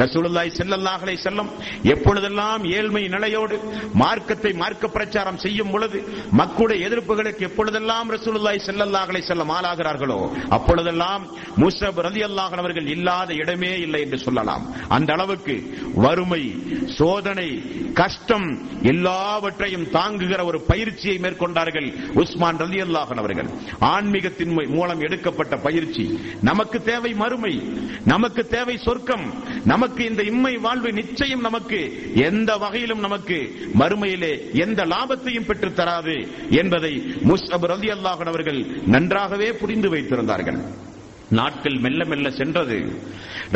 [0.04, 1.50] ரசூலுல்லாய் ஸல்லல்லாஹு செல்லம்
[1.94, 3.56] எப்பொழுதெல்லாம் ஏழ்மை நிலையோடு
[4.04, 6.00] மார்க்கத்தை மார்க்க பிரச்சாரம் செய்யும் பொழுது
[6.42, 10.20] மக்களுடைய எதிர்ப்புகளுக்கு எப்பொழுதெல்லாம் ரசூலுல்லாய் ஸல்லல்லாஹு செல்லம் ஆளாகிறார்களோ
[10.58, 11.24] அப்பொழுது அப்பொழுதெல்லாம்
[11.58, 14.64] முஸ்அப் ரலியல்லாஹு அவர்கள் இல்லாத இடமே இல்லை என்று சொல்லலாம்.
[14.88, 15.56] அந்த அளவுக்கு
[15.96, 16.44] வறுமை
[16.98, 17.48] சோதனை
[17.94, 18.48] கஷ்டம்
[18.82, 23.50] எல்லாவற்றையும் தாங்குகிற ஒரு பயிற்சியை மேற்கொண்டார்கள் உஸ்மான் ரலியல்லாஹு அவர்கள்.
[23.80, 26.06] ஆன்மீகத்தின் மூலம் எடுக்கப்பட்ட பயிற்சி.
[26.42, 27.54] நமக்கு தேவை மறுமை
[28.06, 29.26] நமக்கு தேவை சொர்க்கம்
[29.66, 31.80] நமக்கு இந்த இம்மை வாழ்வு நிச்சயம் நமக்கு
[32.30, 33.38] எந்த வகையிலும் நமக்கு
[33.80, 34.34] மறுமையிலே
[34.66, 36.18] எந்த லாபத்தையும் பெற்று தராது
[36.62, 36.94] என்பதை
[37.32, 38.62] முஸ்அப் அல்லாஹன் அவர்கள்
[38.94, 40.60] நன்றாகவே புரிந்து வைத்திருந்தார்கள்.
[41.38, 42.78] நாட்கள் மெல்ல மெல்ல சென்றது.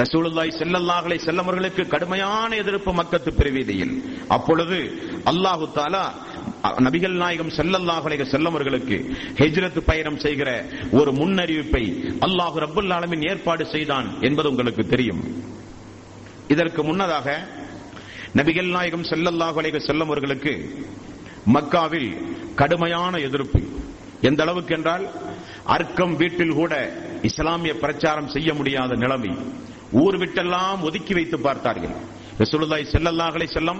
[0.01, 3.93] ரசூலுல்லாய் செல்லல்லாஹலை செல்லவர்களுக்கு கடுமையான எதிர்ப்பு மக்கத்து பிரிவீதியில்.
[4.35, 4.79] அப்பொழுது
[5.31, 6.05] அல்லாஹு தாலா
[6.85, 8.97] நபிகள் நாயகம் செல்லல்லாஹலை செல்லவர்களுக்கு
[9.41, 10.49] ஹெஜ்ரத் பயணம் செய்கிற
[10.91, 11.83] ஒரு முன்னறிவிப்பை
[12.27, 15.21] அல்லாஹ் ரப்பல் ஆலமின் ஏற்பாடு செய்தான் என்பது உங்களுக்கு தெரியும்.
[16.47, 17.27] இதற்கு முன்னதாக
[18.35, 20.53] நபிகள் நாயகம் செல்லல்லாஹலை செல்லவர்களுக்கு அவர்களுக்கு
[21.55, 22.09] மக்காவில்
[22.55, 23.59] கடுமையான எதிர்ப்பு.
[24.21, 25.05] எந்த அளவுக்கு என்றால்
[25.75, 26.73] அர்க்கம் வீட்டில் கூட
[27.21, 29.37] இஸ்லாமிய பிரச்சாரம் செய்ய முடியாத நிலைமை.
[29.91, 32.15] ஊர் விட்டெல்லாம் ஒதுக்கி வைத்து பார்த்தார்கள்.
[32.39, 33.79] ரசூலுல்லாய் செல்லல்லாஹலை செல்லம்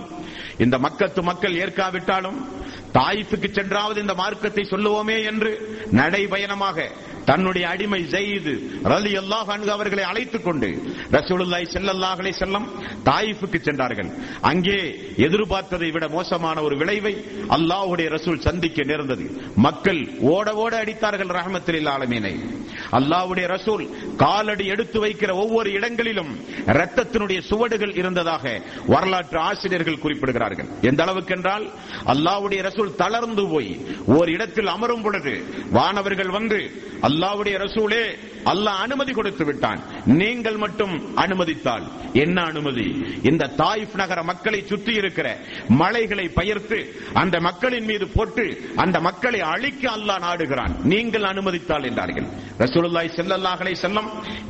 [0.58, 2.48] இந்த மக்கத்து மக்கள் ஏற்காவிட்டாலும்
[2.94, 5.52] தாயிஃபுக்கு சென்றாவது இந்த மார்க்கத்தை சொல்லுவோமே என்று
[5.92, 6.90] நடைபயணமாக
[7.26, 14.10] தன்னுடைய அடிமை ஜெயிது ரலி அல்லாஹ் அவர்களை அழைத்துக் கொண்டு ரசூலுல்லாய் செல்லல்லாஹலை செல்லம் வஸல்லம் தாயிஃபுக்கு சென்றார்கள்.
[14.42, 14.78] அங்கே
[15.16, 19.54] எதிர்பார்த்ததை விட மோசமான ஒரு விளைவை அல்லாஹுடைய ரசூல் சந்திக்க நேர்ந்தது.
[19.56, 22.34] மக்கள் ஓட ஓட அடித்தார்கள் ரஹமத்தில் ஆலமீனை
[22.92, 30.68] அல்லாஹ்வுடைய ரசூல் காலடி எடுத்து வைக்கிற ஒவ்வொரு இடங்களிலும் ரத்தத்தினுடைய சுவடுகள் இருந்ததாக வரலாற்று ஆசிரியர்கள் குறிப்பிடுகிறார்கள்.
[30.82, 31.72] எந்த அளவுக்கு என்றால்
[32.68, 33.70] ரசூல் ரசூல் தளர்ந்து போய்
[34.16, 35.34] ஒரு இடத்தில் அமரும் பொழுது
[35.76, 36.60] வானவர்கள் வந்து
[37.08, 38.04] அல்லாவுடைய ரசூலே
[38.52, 39.80] அல்லாஹ் அனுமதி கொடுத்து விட்டான்.
[40.20, 41.86] நீங்கள் மட்டும் அனுமதித்தால்
[42.24, 42.86] என்ன அனுமதி?
[43.30, 45.28] இந்த தாயிஃப் நகர மக்களை சுற்றி இருக்கிற
[45.82, 46.80] மலைகளை பயிர்த்து
[47.22, 48.46] அந்த மக்களின் மீது போட்டு
[48.84, 50.76] அந்த மக்களை அழிக்க அல்லாஹ் நாடுகிறான்.
[50.92, 52.28] நீங்கள் அனுமதித்தால் என்றார்கள்.
[52.64, 54.10] ரசூலுல்லாய் செல்லல்லாஹலை செல்லம்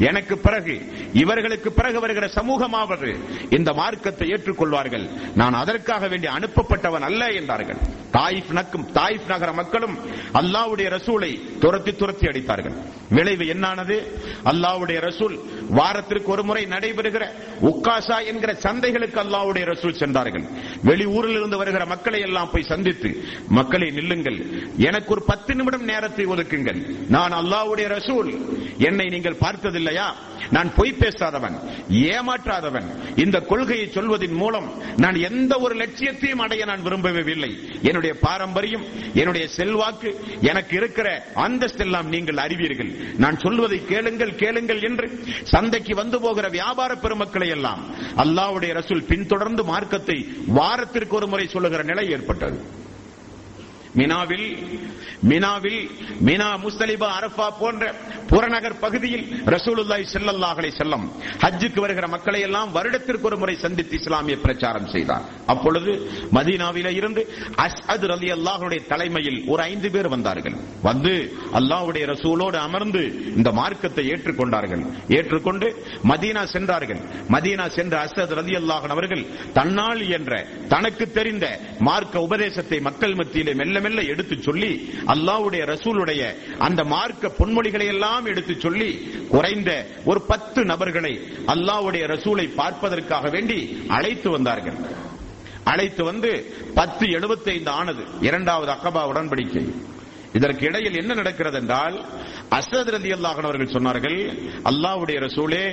[0.10, 0.76] எனக்கு பிறகு
[1.24, 3.12] இவர்களுக்கு பிறகு வருகிற சமூகமாவது
[3.60, 5.08] இந்த மார்க்கத்தை ஏற்றுக்கொள்வார்கள்.
[5.42, 7.82] நான் அதற்காக வேண்டி அனுப்பப்பட்டவன் அல்ல என்றார்கள்.
[8.17, 9.97] தாயிப் நக்கும் தாயிப் நகர மக்களும்
[10.34, 12.75] அல்லாவுடைய ரசூலை துரத்தி துரத்தி அடித்தார்கள்.
[13.10, 13.97] விளைவு என்னானது?
[14.45, 17.30] அல்லாவுடைய ரசூல் வாரத்திற்கு ஒரு முறை நடைபெறுகிற
[17.62, 20.43] உக்காசா என்கிற சந்தைகளுக்கு அல்லாவுடைய ரசூல் சென்றார்கள்.
[20.84, 24.67] வெளி ஊரில் இருந்து வருகிற மக்களை எல்லாம் போய் சந்தித்து மக்களை நில்லுங்கள்.
[24.77, 27.10] எனக்கு ஒரு பத்து நிமிடம் நேரத்தை ஒதுக்குங்கள்.
[27.10, 28.32] நான் அல்லாவுடைய ரசூல்.
[28.77, 30.06] என்னை நீங்கள் பார்த்ததில்லையா?
[30.49, 33.19] நான் பொய் பேசாதவன் ஏமாற்றாதவன்.
[33.19, 39.48] இந்த கொள்கையை சொல்வதன் மூலம் நான் எந்த ஒரு லட்சியத்தையும் அடைய நான் விரும்பவே இல்லை என்னுடைய பாரம்பரியம் என்னுடைய
[39.48, 42.91] செல்வாக்கு எனக்கு இருக்கிற அந்தஸ்தெல்லாம் நீங்கள் அறிவீர்கள்.
[43.17, 50.28] நான் சொல்வதை கேளுங்கள் கேளுங்கள் என்று சந்தைக்கு வந்து போகிற வியாபார பெருமக்களை எல்லாம் அல்லாவுடைய ரசூல் பின்தொடர்ந்து மார்க்கத்தை
[50.48, 52.86] வாரத்திற்கு ஒரு முறை சொல்லுகிற நிலை ஏற்பட்டது.
[54.00, 54.47] மினாவில்
[55.30, 55.82] மினாவில்
[56.28, 57.84] மினா முஸ்தலிபா அரபா போன்ற
[58.32, 61.06] புறநகர் பகுதியில் ரசூலுல்லாய் செல்லல்லாஹலை செல்லம்
[61.43, 65.23] ஹஜ்ஜுக்கு வருகிற மக்களை எல்லாம் வருடத்திற்கு ஒரு முறை சந்தித்து இஸ்லாமிய பிரச்சாரம் செய்தார்.
[65.54, 65.91] அப்பொழுது
[66.38, 67.21] மதீனாவில இருந்து
[67.65, 70.56] அஸ்அத் ரலியல்லாஹுடைய தலைமையில் ஒரு ஐந்து பேர் வந்தார்கள்.
[70.88, 71.13] வந்து
[71.60, 73.04] அல்லாஹுடைய ரசூலோடு அமர்ந்து
[73.38, 74.84] இந்த மார்க்கத்தை ஏற்றுக்கொண்டார்கள்.
[75.17, 75.69] ஏற்றுக்கொண்டு
[76.12, 77.02] மதீனா சென்றார்கள்.
[77.36, 79.23] மதீனா சென்ற அஸ்அத் அல்லாஹன் அவர்கள்
[79.54, 81.45] தன்னால் என்ற தனக்கு தெரிந்த
[81.80, 88.60] மார்க்க உபதேசத்தை மக்கள் மத்தியிலே மெல்ல மெல்ல எடுத்து சொல்லி அல்லாவுடைய ரசூலுடைய அந்த மார்க்க பொன்மொழிகளை எல்லாம் எடுத்து
[88.60, 94.73] சொல்லி குறைந்த ஒரு பத்து நபர்களை அல்லாவுடைய ரசூலை பார்ப்பதற்காக வேண்டி அழைத்து வந்தார்கள்.
[95.63, 98.04] அழைத்து வந்து பத்து எழுபத்தி ஐந்து ஆனது.
[98.21, 99.73] இரண்டாவது அக்கபா உடன்படிக்கை.
[100.38, 101.97] இதற்கு இடையில் என்ன நடக்கிறது என்றால்
[102.58, 104.19] அசத் ரதி அவர்கள் சொன்னார்கள்
[104.71, 105.63] அல்லாவுடைய ரசூலே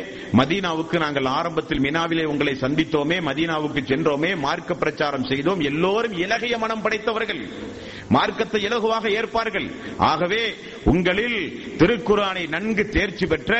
[0.41, 7.43] மதீனாவுக்கு நாங்கள் ஆரம்பத்தில் மினாவிலே உங்களை சந்தித்தோமே மதீனாவுக்கு சென்றோமே மார்க்க பிரச்சாரம் செய்தோம் எல்லோரும் இலகைய மனம் படைத்தவர்கள்
[8.15, 9.67] மார்க்கத்தை இலகுவாக ஏற்பார்கள்.
[10.09, 10.41] ஆகவே
[10.93, 11.37] உங்களில்
[11.81, 13.53] திருக்குறானை நன்கு தேர்ச்சி பெற்ற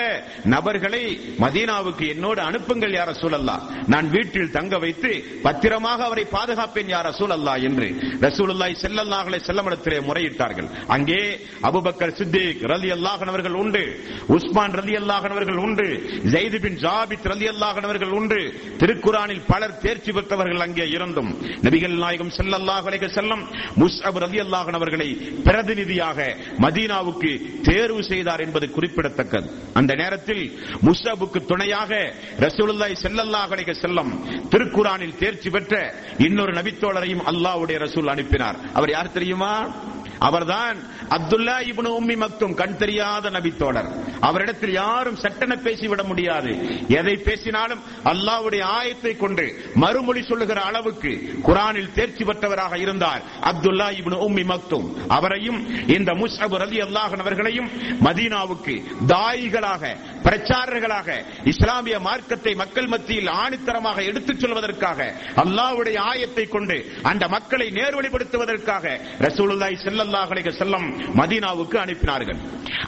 [0.55, 1.01] நபர்களை
[1.45, 3.55] மதீனாவுக்கு என்னோடு அனுப்புங்கள் யார சூழல்லா
[3.93, 5.13] நான் வீட்டில் தங்க வைத்து
[5.47, 7.89] பத்திரமாக அவரை பாதுகாப்பேன் யார சூழல்லா என்று
[8.27, 10.69] ரசூலுல்லாய் செல்லல்லாஹலை செல்லமிடத்திலே முறையிட்டார்கள்.
[10.97, 11.21] அங்கே
[11.69, 13.83] அபுபக்கர் சித்திக் ரலி அல்லாஹனவர்கள் உண்டு
[14.37, 15.87] உஸ்மான் ரலி அல்லாஹனவர்கள் உண்டு
[16.35, 18.41] ஜெயிது பின் ஜாபித் ரலி அல்லாஹனவர்கள் உண்டு.
[18.81, 21.31] திருக்குரானில் பலர் தேர்ச்சி பெற்றவர்கள் அங்கே இருந்தும்.
[21.67, 22.83] நபிகள் நாயகம் செல்லல்லாஹ்
[23.19, 23.43] செல்லம்
[23.83, 25.09] முஸ்அப் ரலி அல்லாஹனவர்களை
[25.47, 26.19] பிரதிநிதியாக
[26.65, 27.31] மதீனாவுக்கு
[27.69, 29.49] தேர்வு செய்தார் என்பது குறிப்பிடத்தக்கது.
[29.81, 30.45] அந்த நேரத்தில்
[30.89, 31.93] முஸ்அபுக்கு துணையாக
[32.47, 34.13] ரசூலுல்லாய் செல்லல்லாஹ் அலைஹி செல்லம்
[34.53, 35.75] திருக்குரானில் தேர்ச்சி பெற்ற
[36.27, 38.59] இன்னொரு நபித்தோழரையும் அல்லாஹ்வுடைய ரசூல் அனுப்பினார்.
[38.79, 39.53] அவர் யார் தெரியுமா?
[40.29, 40.79] அவர்தான்
[41.17, 46.51] அப்துல்லா இப்னு உம்மி மக்தும் கண் தெரியாத நபித்தோழர் அவரிடத்தில் யாரும் சட்டென பேசிவிட முடியாது.
[46.99, 47.83] எதை பேசினாலும்
[48.13, 55.61] அல்லாவுடைய ஆயத்தை கொண்டு மறுமொழி சொல்லுகிற அளவுக்கு குரானில் தேர்ச்சி பெற்றவராக இருந்தார் அப்துல்லா இப்னு உம்மி மக்தும் அவரையும்
[55.97, 57.69] இந்த முஸ்அப் ரலி அல்லாஹ்னவர்களையும்
[58.07, 58.77] மதீனாவுக்கு
[59.13, 59.83] தாயிகளாக
[60.27, 61.09] பிரச்சாரர்களாக
[61.53, 65.01] இஸ்லாமிய மார்க்கத்தை மக்கள் மத்தியில் ஆணித்தரமாக எடுத்துச் சொல்வதற்காக
[65.43, 66.77] அல்லாஹ்வுடைய ஆயத்தை கொண்டு
[67.11, 68.85] அந்த மக்களை நேர்வழிப்படுத்துவதற்காக
[69.27, 70.87] ரசூலுல்லாய் செல்லல்லாஹலை செல்லம்
[71.21, 72.39] மதீனாவுக்கு அனுப்பினார்கள்.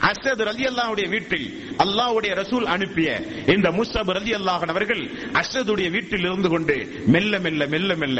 [0.09, 1.47] அசது ரலி அல்லாவுடைய வீட்டில்
[1.85, 3.09] அல்லாஹ்வுடைய ரசூல் அனுப்பிய
[3.55, 5.03] இந்த முஸ்லப் ரலி அல்லாஹன் அவர்கள்
[5.41, 6.75] அசதுடைய வீட்டில் இருந்து கொண்டு
[7.15, 8.19] மெல்ல மெல்ல மெல்ல மெல்ல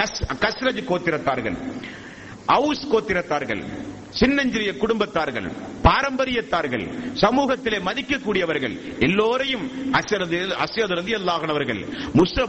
[0.00, 1.58] கஸ் கஸ்ரஜ் கோத்திரத்தார்கள்.
[2.56, 3.62] அவுஸ் கோத்திரத்தார்கள்
[4.18, 5.46] சின்னஞ்சிறிய குடும்பத்தார்கள்
[5.84, 6.84] பாரம்பரியத்தார்கள்
[7.20, 10.38] சமூகத்திலே மதிக்கக்கூடியவர்கள் எல்லோரையும் அசரது
[11.18, 11.80] அல்லாஹனவர்கள்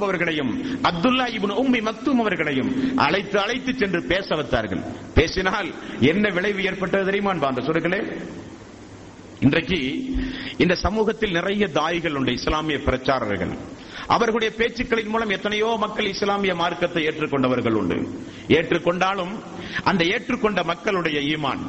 [0.08, 0.52] அவர்களையும்
[0.90, 4.82] அப்துல்லா இபின் உம்மி மக்தும் அவர்களையும் அழைத்து அழைத்து சென்று பேச வைத்தார்கள்.
[5.14, 5.70] பேசினால்
[6.12, 8.02] என்ன விளைவு ஏற்பட்டது தெரியுமா அந்த சொல்லுங்களே
[9.40, 9.80] இன்றைக்கு
[10.58, 13.54] இந்த சமூகத்தில் நிறைய தாய்கள் உண்டு இஸ்லாமிய பிரச்சாரர்கள்
[14.08, 17.98] அவர்களுடைய பேச்சுக்களின் மூலம் எத்தனையோ மக்கள் இஸ்லாமிய மார்க்கத்தை ஏற்றுக்கொண்டவர்கள் உண்டு.
[18.48, 19.34] ஏற்றுக்கொண்டாலும்
[19.84, 21.64] அந்த ஏற்றுக்கொண்ட மக்களுடைய ஈமான்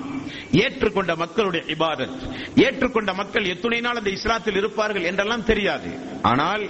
[0.65, 2.17] ஏற்றுக்கொண்ட மக்களுடைய இபாதத்
[2.65, 5.91] ஏற்றுக்கொண்ட மக்கள் எத்துணை நாள் அந்த இஸ்லாத்தில் இருப்பார்கள் என்றெல்லாம் தெரியாது.
[6.23, 6.65] ஆனால்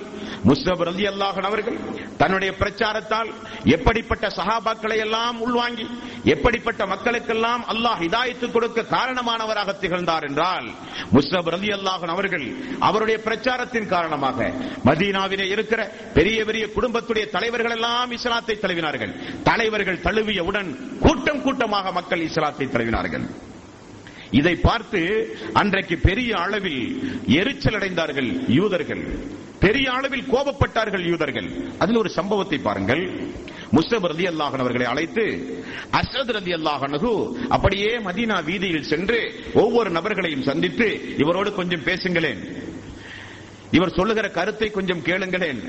[0.48, 1.78] முஸ்தப் ரதி அல்லாஹன் அவர்கள்
[2.16, 3.30] தன்னுடைய பிரச்சாரத்தால்
[3.76, 5.86] எப்படிப்பட்ட சஹாபாக்களை எல்லாம் உள்வாங்கி
[6.24, 10.68] எப்படிப்பட்ட மக்களுக்கெல்லாம் அல்லாஹ் ஹிதாயத்து கொடுக்க காரணமானவராக திகழ்ந்தார் என்றால்
[11.12, 12.46] முஸ்தப் ரதி அல்லாஹன் அவர்கள்
[12.78, 14.48] அவருடைய பிரச்சாரத்தின் காரணமாக
[14.84, 15.80] மதீனாவிலே இருக்கிற
[16.14, 19.12] பெரிய பெரிய குடும்பத்துடைய தலைவர்கள் எல்லாம் இஸ்லாத்தை தழுவினார்கள்.
[19.42, 23.26] தலைவர்கள் தழுவியவுடன் கூட்டம் கூட்டமாக மக்கள் இஸ்லாத்தை தழுவினார்கள்.
[24.30, 29.18] இதை பார்த்து அன்றைக்கு பெரிய அளவில் எரிச்சல் அடைந்தார்கள் யூதர்கள்.
[29.58, 31.50] பெரிய அளவில் கோபப்பட்டார்கள் யூதர்கள்.
[31.78, 33.30] அதில் ஒரு சம்பவத்தை பாருங்கள்.
[33.72, 35.24] முஸ்தப் ரதி அல்லாஹன் அவர்களை அழைத்து
[35.92, 42.70] அசத் ரதி அல்லாஹனு அப்படியே மதீனா வீதியில் சென்று ஒவ்வொரு நபர்களையும் சந்தித்து இவரோடு கொஞ்சம் பேசுங்களேன்.
[43.76, 45.62] இவர் சொல்லுகிற கருத்தை கொஞ்சம் கேளுங்களேன்.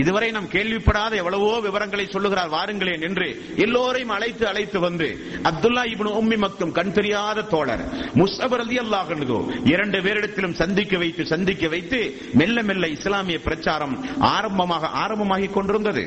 [0.00, 3.28] இதுவரை நாம் கேள்விப்படாத எவ்வளவோ விவரங்களை சொல்லுகிறார் வாருங்களேன் என்று
[3.64, 5.08] எல்லோரையும் அழைத்து அழைத்து வந்து
[5.48, 7.82] அப்துல்லா இப்னு உம்மி மக்கும் கண் தெரியாத தோழர்
[8.14, 9.38] முஸ்தபர் அலி அல்லாஹோ
[9.72, 12.00] இரண்டு பேரிடத்திலும் சந்திக்க வைத்து சந்திக்க வைத்து
[12.32, 13.96] மெல்ல மெல்ல இஸ்லாமிய பிரச்சாரம்
[14.34, 16.04] ஆரம்பமாக ஆரம்பமாகிக் கொண்டிருந்தது.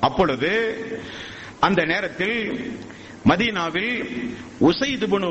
[0.00, 0.52] அப்பொழுது
[1.60, 2.36] அந்த நேரத்தில்
[3.30, 3.92] மதீனாவில்
[4.60, 5.28] உசைது புனு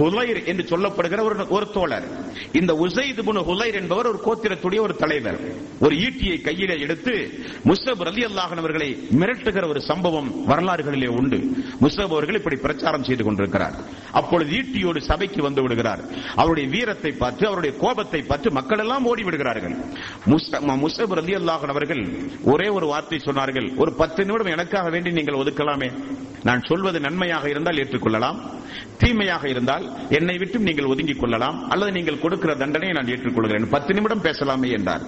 [0.00, 2.06] ஹுலைர் என்று சொல்லப்படுகிற ஒரு ஒரு தோழர்.
[2.52, 5.38] இந்த உசைது புனு ஹுலைர் என்பவர் ஒரு கோத்திரத்துடைய ஒரு தலைவர்.
[5.80, 7.30] ஒரு ஈட்டியை கையிலே எடுத்து
[7.64, 11.38] முஸ்தப் ரலி அல்லாஹன் அவர்களை மிரட்டுகிற ஒரு சம்பவம் வரலாறுகளிலே உண்டு.
[11.80, 13.74] முஸ்தப் அவர்கள் இப்படி பிரச்சாரம் செய்து கொண்டிருக்கிறார்.
[14.12, 16.00] அப்பொழுது ஈட்டியோடு சபைக்கு வந்து விடுகிறார்.
[16.36, 19.76] அவருடைய வீரத்தை பார்த்து அவருடைய கோபத்தை பார்த்து மக்கள் எல்லாம் ஓடி விடுகிறார்கள்.
[20.26, 22.04] முஸ்தப் ரலி அல்லாஹன் அவர்கள்
[22.44, 23.76] ஒரே ஒரு வார்த்தை சொன்னார்கள்.
[23.76, 25.92] ஒரு பத்து நிமிடம் எனக்காக வேண்டி நீங்கள் ஒதுக்கலாமே.
[26.42, 28.62] நான் சொல்வது நன்மையாக இருந்தால் ஏற்றுக்கொள்ளலாம்.
[28.98, 33.70] தீமையாக இருந்தால் என்னை விட்டும் நீங்கள் ஒதுங்கிக் கொள்ளலாம் அல்லது நீங்கள் கொடுக்கிற தண்டனையை நான் ஏற்றுக்கொள்கிறேன்.
[33.70, 35.02] பத்து நிமிடம் பேசலாமே என்றார்.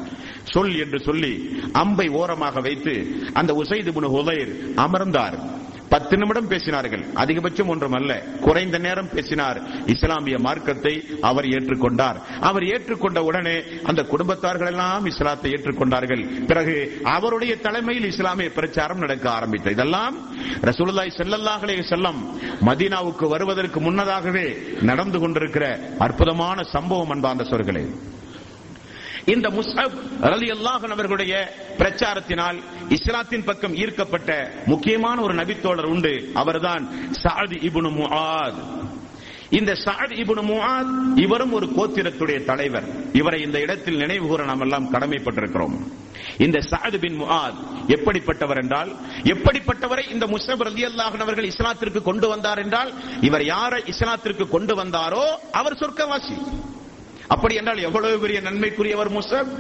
[0.45, 5.64] சொல் என்று சொல்லி அம்பை ஓரமாக வைத்து அந்த உசைது புனு ஹுதைர் அமர்ந்தார்.
[5.88, 7.03] பத்து நிமிடம் பேசினார்கள்.
[7.14, 9.61] அதிகபட்சம் ஒன்றும் அல்ல குறைந்த நேரம் பேசினார்.
[9.87, 12.18] இஸ்லாமிய மார்க்கத்தை அவர் ஏற்றுக்கொண்டார்.
[12.40, 16.46] அவர் ஏற்றுக்கொண்ட உடனே அந்த குடும்பத்தார்கள் எல்லாம் இஸ்லாத்தை ஏற்றுக்கொண்டார்கள்.
[16.46, 19.75] பிறகு அவருடைய தலைமையில் இஸ்லாமிய பிரச்சாரம் நடக்க ஆரம்பித்தது.
[19.75, 20.16] இதெல்லாம்
[20.62, 22.20] ரசூலுல்லாய் செல்லல்லாஹலே செல்லம்
[22.66, 24.46] மதீனாவுக்கு வருவதற்கு முன்னதாகவே
[24.83, 27.85] நடந்து கொண்டிருக்கிற அற்புதமான சம்பவம் அன்பார்ந்த சொற்களே
[29.27, 32.59] இந்த முஸ்ஹப் ரலி அல்லாஹன் அவர்களுடைய பிரச்சாரத்தினால்
[32.89, 36.31] இஸ்லாத்தின் பக்கம் ஈர்க்கப்பட்ட முக்கியமான ஒரு நபித்தோழர் உண்டு.
[36.35, 38.61] அவர்தான் சாதி இபுனு முஆத்.
[39.51, 42.87] இந்த சாத் இப்னு முஆத் இவரும் ஒரு கோத்திரத்துடைய தலைவர்.
[43.12, 45.77] இவரை இந்த இடத்தில் நினைவு கூற நாம் எல்லாம் கடமைப்பட்டிருக்கிறோம்.
[46.39, 47.59] இந்த சாத் பின் முஆத்
[47.89, 54.85] எப்படிப்பட்டவர் என்றால் எப்படிப்பட்டவரை இந்த முஸ்லிம் அல்லாஹன் அவர்கள் இஸ்லாத்திற்கு கொண்டு வந்தார் என்றால் இவர் யாரை இஸ்லாத்திற்கு கொண்டு
[54.85, 56.39] வந்தாரோ அவர் சொர்க்கவாசி.
[57.29, 59.51] அப்படி என்றால் எவ்வளவு பெரிய நன்மைக்குரியவர் முஸ்லிம்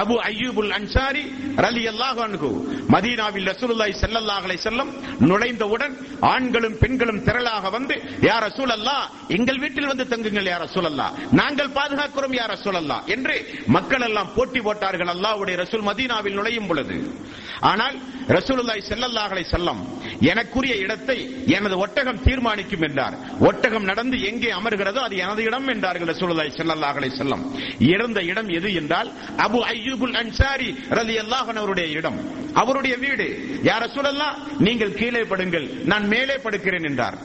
[0.00, 1.24] அபு அய்யூபுல் அன்சாரி
[1.64, 2.50] ரலி அல்லாஹ் அன்கு
[2.94, 4.90] மதீனாவில் ரசூலுல்லாஹி ஸல்லல்லாஹு அலைஹி வஸல்லம்
[5.30, 5.94] நுழைந்தவுடன்
[6.32, 7.94] ஆண்களும் பெண்களும் திரளாக வந்து
[8.28, 9.04] யா ரசூலல்லாஹ்
[9.36, 11.12] எங்கள் வீட்டில் வந்து தங்குங்கள் யா ரசூலல்லாஹ்.
[11.40, 13.02] நாங்கள் பாதுகாக்கிறோம் யா ரசூலல்லாஹ்.
[13.14, 13.36] என்று
[13.76, 16.96] மக்கள் எல்லாம் போட்டி போட்டார்கள் அல்லாஹ்வுடைய ரசூல் மதீனாவில் நுழையும் பொழுது.
[17.62, 17.96] ஆனால்
[18.36, 19.80] ரசூலுல்லாஹி ஸல்லல்லாஹு அலைஹி வஸல்லம்
[20.30, 21.16] எனக்குரிய இடத்தை
[21.56, 23.16] எனது ஒட்டகம் தீர்மானிக்கும் என்றார்.
[23.48, 27.42] ஒட்டகம் நடந்து எங்கே அமர்கிறதோ அது எனது இடம் என்றார்கள் ரசூலுல்லாஹி ஸல்லல்லாஹு அலைஹி வஸல்லம்.
[27.92, 29.08] இருந்த இடம் எது என்றால்
[29.46, 30.68] அபு ஐ அய்யூபுல் அன்சாரி
[30.98, 32.18] ரலி அல்லாஹன் அவருடைய இடம்.
[32.60, 33.26] அவருடைய வீடு.
[33.68, 35.66] யார் ரசூலல்லாஹ் நீங்கள் கீழே படுங்கள்.
[35.90, 37.16] நான் மேலே படுக்கிறேன் என்றார்.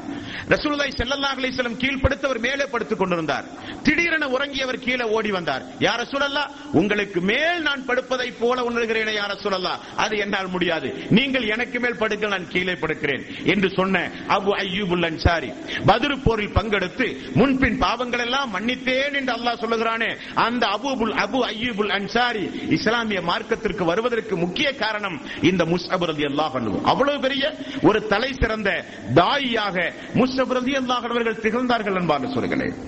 [0.53, 3.45] ரசூலுல்லாஹி ஸல்லல்லாஹு அலைஹி வஸல்லம் கீழ் படுத்தவர் மேலே படுத்துக் கொண்டிருந்தார்.
[3.85, 5.63] திடீரென உறங்கியவர் கீழே ஓடி வந்தார்.
[5.85, 10.89] யார் ரசூலல்லாஹ் உங்களுக்கு மேல் நான் படுப்பதை போல உணர்கிறேனே யார் ரசூலல்லாஹ் அது என்னால் முடியாது.
[11.17, 14.03] நீங்கள் எனக்கு மேல் படுக்க நான் கீழே படுக்கிறேன் என்று சொன்ன
[14.37, 15.51] அபு அய்யூபுல் அன்சாரி
[15.91, 17.07] பத்ரு போரில் பங்கெடுத்து
[17.39, 20.11] முன்பின் பாவங்கள் எல்லாம் மன்னித்தேன் என்று அல்லாஹ் சொல்லுகிறானே.
[20.47, 22.38] அந்த அபுபுல் அபு அய்யூபுல் அன்சாரி
[22.77, 25.17] இஸ்லாமிய மார்க்கத்திற்கு வருவதற்கு முக்கிய காரணம்
[25.49, 26.55] இந்த முஸ்அபுரதி அல்லாஹ்
[26.91, 27.43] அவ்வளவு பெரிய
[27.89, 28.69] ஒரு தலை சிறந்த
[29.19, 29.75] தாயியாக
[30.21, 32.79] முஸ்அபுரதி அல்லாஹ் அவர்கள் திகழ்ந்தார்கள் என்பார் சொல்கிறேன்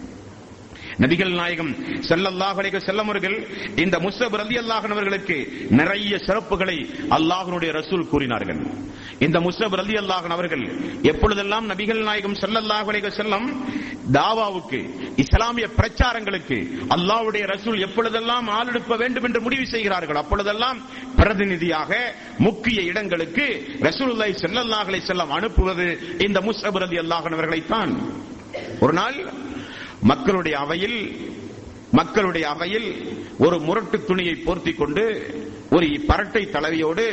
[1.04, 1.70] நபிகள் நாயகம்
[2.08, 3.36] ஸல்லல்லாஹு அலைஹி அவர்கள்
[3.84, 5.38] இந்த முஸ்அப் ரலியல்லாஹு அவர்களுக்கு
[5.80, 6.76] நிறைய சிறப்புகளை
[7.18, 8.60] அல்லாஹனுடைய ரசூல் கூறினார்கள்.
[9.26, 10.64] இந்த முஸ்தப் ரதி அல்லாஹன் அவர்கள்
[11.12, 13.48] எப்பொழுதெல்லாம் நபிகள் நாயகம் ஸல்லல்லாஹு செல்லம்
[14.12, 14.80] தாவாவுக்கு
[15.16, 16.58] இஸ்லாமிய பிரச்சாரங்களுக்கு
[16.96, 20.80] அல்லாவுடைய ரசூல் எப்பொழுதெல்லாம் ஆளெடுப்ப வேண்டும் என்று முடிவு செய்கிறார்கள் அப்பொழுதெல்லாம்
[21.16, 21.92] பிரதிநிதியாக
[22.40, 23.46] முக்கிய இடங்களுக்கு
[23.82, 25.86] ரசூலுல்லாய் ஸல்லல்லாஹு செல்லம் அனுப்புவது
[26.26, 27.94] இந்த முஸ்அப் ரலியல்லாஹு அல்லாஹனவர்களைத்தான்
[28.80, 29.18] ஒரு நாள்
[30.04, 31.00] மக்களுடைய அவையில்
[31.94, 32.90] மக்களுடைய அவையில்
[33.40, 35.06] ஒரு முரட்டு துணியை போர்த்தி கொண்டு
[35.72, 37.06] ஒரு பரட்டை தலைவியோடு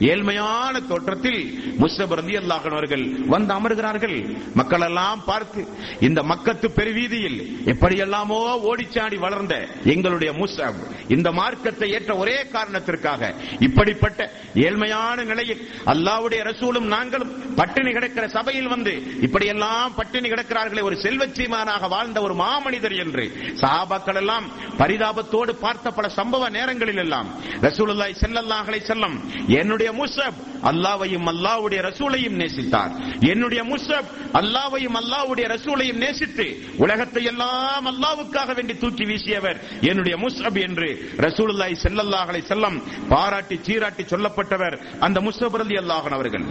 [0.00, 1.40] ஏழ்மையான தோற்றத்தில்
[1.80, 4.16] முஸ்தப் ரந்தி அவர்கள் வந்து அமர்கிறார்கள்.
[4.54, 5.66] மக்கள் எல்லாம் பார்த்து
[6.00, 8.38] இந்த மக்கத்து பெருவீதியில் எப்படியெல்லாமோ
[8.70, 17.54] ஓடிச்சாடி வளர்ந்த எங்களுடைய முஸ்தப் இந்த மார்க்கத்தை ஏற்ற ஒரே காரணத்திற்காக இப்படிப்பட்ட ஏழ்மையான நிலையில் அல்லாவுடைய ரசூலும் நாங்களும்
[17.54, 23.24] பட்டினி கிடக்கிற சபையில் வந்து இப்படியெல்லாம் பட்டினி கிடக்கிறார்களே ஒரு செல்வச்சீமானாக வாழ்ந்த ஒரு மாமனிதர் என்று
[23.60, 24.46] சஹாபாக்கள் எல்லாம்
[24.78, 27.28] பரிதாபத்தோடு பார்த்த பல சம்பவ நேரங்களில் எல்லாம்
[27.62, 32.92] ரசூலாய் செல்லல்லாகளை செல்லம் என்னுடைய என்னுடைய முஸ்அப் அல்லாவையும் அல்லாவுடைய ரசூலையும் நேசித்தார்.
[33.20, 36.46] என்னுடைய முஸ்அப் அல்லாவையும் அல்லாவுடைய ரசூலையும் நேசித்து
[36.78, 44.02] உலகத்தை எல்லாம் அல்லாவுக்காக வேண்டி தூக்கி வீசியவர் என்னுடைய முஸ்அப் என்று ரசூலுல்லாஹி ஸல்லல்லாஹு அலைஹி வஸல்லம் பாராட்டி சீராட்டி
[44.02, 46.44] சொல்லப்பட்டவர் அந்த முஸ்அப் ரலியல்லாஹு அன்ஹு அவர்கள்.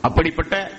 [0.00, 0.70] அப்படிப்பட்ட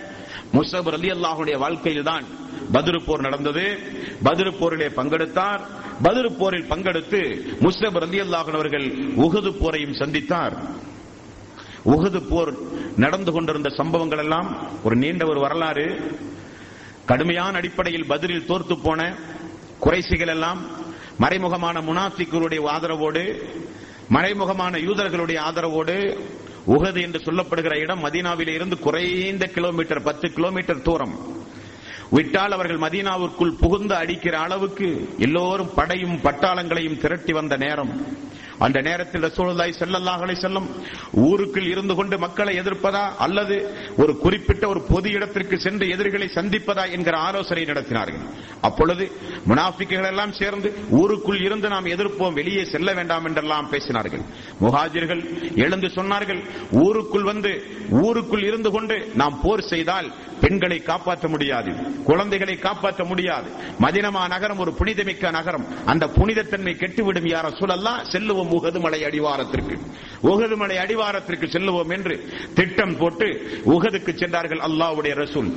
[0.53, 2.25] முஸ்அப் ரலியல்லாஹுடைய வாழ்க்கையில் தான்
[2.73, 3.79] பத்ரு போர் நடந்தது.
[4.23, 5.61] பதிரு போரிலே பங்கெடுத்தார்.
[6.03, 7.21] பதிரு போரில் பங்கெடுத்து
[7.59, 10.55] முஸ்லிம் ரலியல்லாஹு அவர்கள் உகது போரையும் சந்தித்தார்.
[11.85, 12.53] உகது போர்
[12.97, 16.11] நடந்து கொண்டிருந்த சம்பவங்கள் எல்லாம் ஒரு நீண்ட ஒரு வரலாறு.
[17.05, 19.15] கடுமையான அடிப்படையில் பதிலில் தோர்த்து போன
[19.79, 20.65] குறைசிகள் எல்லாம்
[21.19, 23.41] மறைமுகமான முனாஃபிக்குடைய ஆதரவோடு
[24.09, 26.17] மறைமுகமான யூதர்களுடைய ஆதரவோடு
[26.67, 31.41] உகது என்று சொல்லப்படுகிற இடம் மதீனாவிலே இருந்து குறைந்த கிலோமீட்டர் பத்து கிலோமீட்டர் தூரம்.
[32.09, 38.07] விட்டால் அவர்கள் மதீனாவிற்குள் புகுந்து அடிக்கிற அளவுக்கு எல்லோரும் படையும் பட்டாளங்களையும் திரட்டி வந்த நேரம்.
[38.65, 40.67] அந்த நேரத்தில் ரசூலுல்லாய் ஸல்லல்லாஹு செல்லும்
[41.27, 43.55] ஊருக்குள் இருந்து கொண்டு மக்களை எதிர்ப்பதா அல்லது
[44.01, 48.25] ஒரு குறிப்பிட்ட ஒரு பொது இடத்திற்கு சென்று எதிரிகளை சந்திப்பதா என்கிற ஆலோசனை நடத்தினார்கள்.
[48.67, 49.05] அப்பொழுது
[49.49, 50.71] முனாஃபிக்குகள் எல்லாம் சேர்ந்து
[51.01, 54.23] ஊருக்குள் இருந்து நாம் எதிர்ப்போம் வெளியே செல்ல வேண்டாம் என்றெல்லாம் பேசினார்கள்.
[54.63, 55.23] முஹாஜிர்கள்
[55.65, 56.41] எழுந்து சொன்னார்கள்
[56.83, 57.53] ஊருக்குள் வந்து
[58.03, 60.09] ஊருக்குள் இருந்து கொண்டு நாம் போர் செய்தால்
[60.41, 61.71] பெண்களை காப்பாற்ற முடியாது
[62.03, 63.49] குழந்தைகளை காப்பாற்ற முடியாது.
[63.79, 65.65] மதினமா நகரம் ஒரு புனிதமிக்க நகரம்.
[65.85, 69.79] அந்த புனிதத்தன்மை கெட்டுவிடும் யார சூழல்லாம் செல்லுவோம் உகதுமலை அடிவாரத்திற்கு.
[70.23, 73.27] உகதுமலை அடிவாரத்திற்கு செல்லுவோம் என்று திட்டம் போட்டு
[73.65, 75.49] உகதுக்கு சென்றார்கள் அல்லாவுடைய ரசூல்.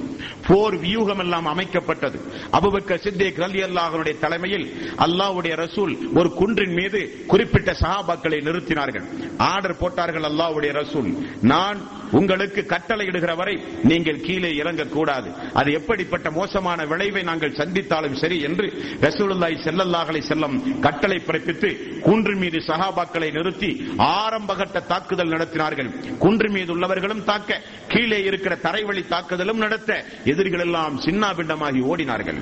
[0.46, 2.20] போர் வியூகம் எல்லாம் அமைக்கப்பட்டது.
[2.52, 4.66] அபுபக்க சித்தே ரலி அல்லாஹனுடைய தலைமையில்
[4.98, 9.06] அல்லாவுடைய ரசூல் ஒரு குன்றின் மீது குறிப்பிட்ட சஹாபாக்களை நிறுத்தினார்கள்.
[9.38, 11.10] ஆர்டர் போட்டார்கள் அல்லாஹ்வுடைய ரசூல்.
[11.42, 11.78] நான்
[12.12, 15.28] உங்களுக்கு கட்டளையிடுகிற வரை நீங்கள் கீழே இறங்கக்கூடாது
[15.60, 18.68] அது எப்படிப்பட்ட மோசமான விளைவை நாங்கள் சந்தித்தாலும் சரி என்று
[19.06, 21.70] ரசூலுல்லாய் செல்லல்லாஹலை செல்லம் கட்டளை பிறப்பித்து
[22.08, 25.90] குன்று மீது சகாபாக்களை நிறுத்தி ஆரம்பகட்ட தாக்குதல் நடத்தினார்கள்.
[26.24, 27.60] குன்று மீது உள்ளவர்களும் தாக்க
[27.92, 29.90] கீழே இருக்கிற தரைவழி தாக்குதலும் நடத்த
[30.32, 32.40] எதிரிகள் எல்லாம் சின்னாபிண்டமாகி ஓடினார்கள்.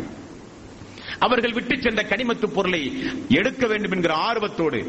[1.18, 2.82] அவர்கள் விட்டு சென்ற கனிமத்து பொருளை
[3.28, 4.80] எடுக்க வேண்டும் என்கிற ஆர்வத்தோடு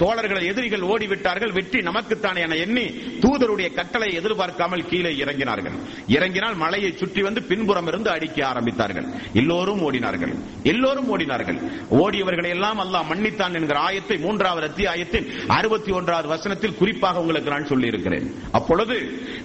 [0.00, 1.52] தோழர்கள் தோழர்களை எதிரிகள் ஓடிவிட்டார்கள்.
[1.52, 2.84] வெற்றி நமக்குத்தானே என எண்ணி
[3.22, 5.76] தூதருடைய கட்டளை எதிர்பார்க்காமல் கீழே இறங்கினார்கள்.
[6.06, 9.06] இறங்கினால் மலையை சுற்றி வந்து பின்புறம் இருந்து அடிக்க ஆரம்பித்தார்கள்.
[9.32, 10.34] எல்லோரும் ஓடினார்கள்.
[10.62, 11.58] எல்லோரும் ஓடினார்கள்.
[12.02, 17.86] ஓடியவர்களை எல்லாம் அல்லாஹ் மன்னித்தான் என்கிற ஆயத்தை மூன்றாவது அத்தியாயத்தின் அறுபத்தி ஒன்றாவது வசனத்தில் குறிப்பாக உங்களுக்கு நான் சொல்லி
[17.86, 18.96] இருக்கிறேன் அப்பொழுது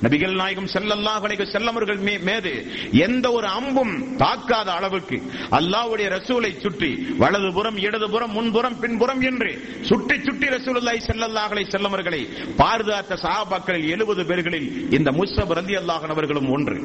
[0.05, 2.53] நபிகள் நாயகம் செல்லல்லாஹ் அலைஹி மீது
[3.05, 5.19] எந்த ஒரு அம்பும் தாக்காத அளவுக்கு
[5.59, 9.51] அல்லாவுடைய ரசூலை சுற்றி வலதுபுறம் இடதுபுறம் முன்புறம் பின்புறம் என்று
[9.89, 12.21] சுற்றி சுற்றி ரசூலுல்லாய் செல்லல்லாஹலை செல்லவர்களை
[12.61, 16.77] பாதுகாத்த சஹாபாக்களில் 70 பேர்களில் இந்த முஸ்தப் ரலியல்லாஹு அன்ஹு அவர்களும் ஒன்று.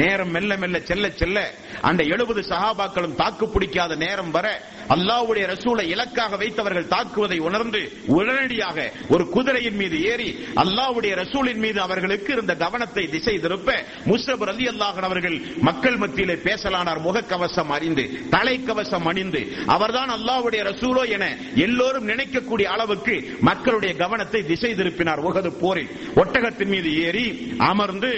[0.00, 1.38] நேரம் மெல்ல மெல்ல செல்ல செல்ல
[1.82, 4.46] அந்த எழுபது சகாபாக்களும் தாக்கு பிடிக்காத நேரம் வர
[4.94, 7.82] அல்லாவுடைய ரசூலை இலக்காக வைத்தவர்கள் தாக்குவதை உணர்ந்து
[8.18, 8.78] உடனடியாக
[9.08, 10.28] ஒரு குதிரையின் மீது ஏறி
[10.62, 13.68] அல்லாவுடைய ரசூலின் மீது அவர்களுக்கு இருந்த கவனத்தை திசை திருப்ப
[14.06, 15.36] முஸ்தப் அலி அல்லாஹன் அவர்கள்
[15.68, 19.42] மக்கள் மத்தியிலே பேசலானார் முகக்கவசம் அறிந்து தலைக்கவசம் அணிந்து.
[19.66, 21.24] அவர்தான் அல்லாவுடைய ரசூலோ என
[21.66, 25.22] எல்லோரும் நினைக்கக்கூடிய அளவுக்கு மக்களுடைய கவனத்தை திசை திருப்பினார்.
[25.30, 27.26] உகது போரில் ஒட்டகத்தின் மீது ஏறி
[27.70, 28.12] அமர்ந்து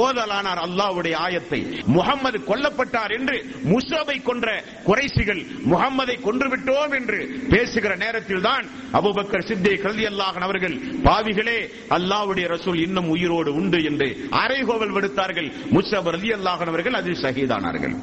[0.00, 1.60] ஓதலானார் அல்லாவுடைய ஆயத்தை.
[1.96, 3.36] முகம்மது கொல்லப்பட்டார் என்று
[3.72, 4.48] முஸ்ரபை கொன்ற
[4.88, 7.18] குறைசிகள் முகம்மதை கொன்று கொன்றுவிட்டோம் என்று
[7.52, 8.64] பேசுகிற நேரத்தில் தான்
[8.98, 11.58] அபுபக்கர் சித்தே கல்வி அல்லாஹன் அவர்கள் பாவிகளே
[11.96, 14.08] அல்லாவுடைய ரசூல் இன்னும் உயிரோடு உண்டு என்று
[14.42, 15.48] அரைகோவல் விடுத்தார்கள்.
[15.76, 17.96] முஸ்தப் அலி அல்லாஹன் அவர்கள் அதில் சகிதானார்கள்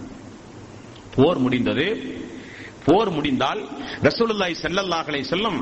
[1.16, 1.88] போர் முடிந்தது.
[2.86, 3.60] போர் முடிந்தால்
[4.06, 5.58] ரசூலுல்லாய் செல்லல்லாக்களை செல்லும்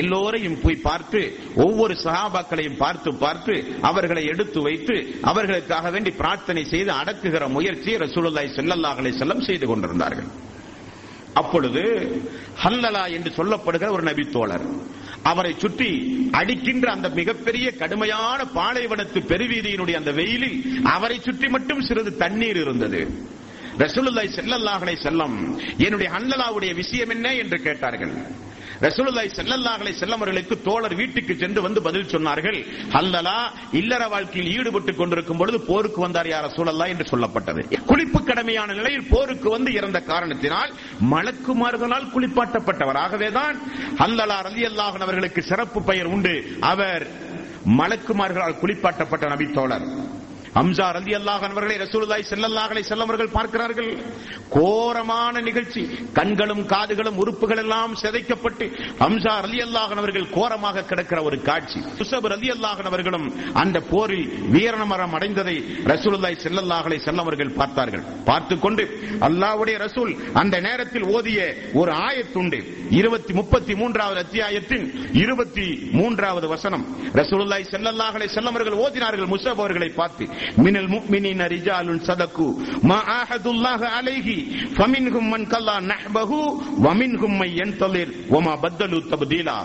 [0.00, 1.20] எல்லோரையும் போய் பார்த்து
[1.64, 3.54] ஒவ்வொரு சகாபாக்களையும் பார்த்து பார்த்து
[3.90, 10.30] அவர்களை எடுத்து வைத்து அவர்களுக்காக வேண்டி பிரார்த்தனை செய்து அடக்குகிற முயற்சியை ரசூலுல்லாய் செல்லல்லாக்களை அலைஹி செய்து கொண்டிருந்தார்கள்.
[11.40, 11.82] அப்பொழுது
[12.62, 14.66] ஹல்லலா என்று சொல்லப்படுகிற ஒரு நபி தோழர்
[15.30, 15.90] அவரை சுற்றி
[16.38, 20.58] அடிக்கின்ற அந்த மிகப்பெரிய கடுமையான பாலைவனத்து பெருவீதியினுடைய அந்த வெயிலில்
[20.94, 23.02] அவரை சுற்றி மட்டும் சிறிது தண்ணீர் இருந்தது.
[23.78, 25.36] ரசூலுல்லாய் செல்லல்லாஹனை செல்லம்
[25.86, 28.14] என்னுடைய ஹல்லலாவுடைய விஷயம் என்ன என்று கேட்டார்கள்.
[28.84, 32.58] ரசூலுல்லாய் செல்லல்லாஹலை செல்லமர்களுக்கு தோழர் வீட்டுக்கு சென்று வந்து பதில் சொன்னார்கள்.
[33.00, 33.36] அல்லலா
[33.80, 37.62] இல்லற வாழ்க்கையில் ஈடுபட்டுக் கொண்டிருக்கும் பொழுது போருக்கு வந்தார் யார் ரசூலல்லா என்று சொல்லப்பட்டது.
[37.90, 40.72] குளிப்பு கடமையான நிலையில் போருக்கு வந்து இறந்த காரணத்தினால்
[41.14, 43.58] மலக்குமார்களால் குளிப்பாட்டப்பட்டவராகவே தான்
[44.06, 46.34] அல்லலா ரலி அல்லாஹன் அவர்களுக்கு சிறப்பு பெயர் உண்டு.
[46.72, 47.06] அவர்
[47.80, 49.86] மலக்குமார்களால் குளிப்பாட்டப்பட்ட நபி தோழர்.
[50.54, 54.02] ஹம்சா ரலி அல்லாஹ் அவர்களை ரசூலுல்லாஹி செல்லல்லாஹலை செல்லவர்கள் பார்க்கிறார்கள்.
[54.48, 55.88] கோரமான நிகழ்ச்சி.
[56.12, 61.78] கண்களும் காதுகளும் உறுப்புகள் எல்லாம் சிதைக்கப்பட்டு ஹம்சா ரலி அல்லாஹன் அவர்கள் கோரமாக கிடக்கிற ஒரு காட்சி.
[61.78, 68.02] யுசப் ரலி அல்லாஹன் அவர்களும் அந்த போரில் வீரமரம் அடைந்ததை ரசூலுல்லாஹி ஸல்லல்லாஹு செல்லவர்கள் பார்த்தார்கள்.
[68.24, 76.48] பார்த்துக் கொண்டு அல்லாஹ்வுடைய ரசூல் அந்த நேரத்தில் ஓதிய ஒரு ஆயத்துண்டு இருபத்தி முப்பத்தி மூன்றாவது அத்தியாயத்தின் இருபத்தி மூன்றாவது
[76.48, 76.96] வசனம்.
[77.12, 79.26] ரசூலுல்லாய் ஸல்லல்லாஹு செல்லவர்கள் ஓதினார்கள்.
[79.26, 84.28] முசப் அவர்களை பார்த்து من المؤمنين رجال صدقوا ما عاهدوا الله عليه.
[84.78, 86.30] فمنهم من كلا نحبه
[86.78, 89.64] ومنهم من ينتظر وما بدلوا تبديلا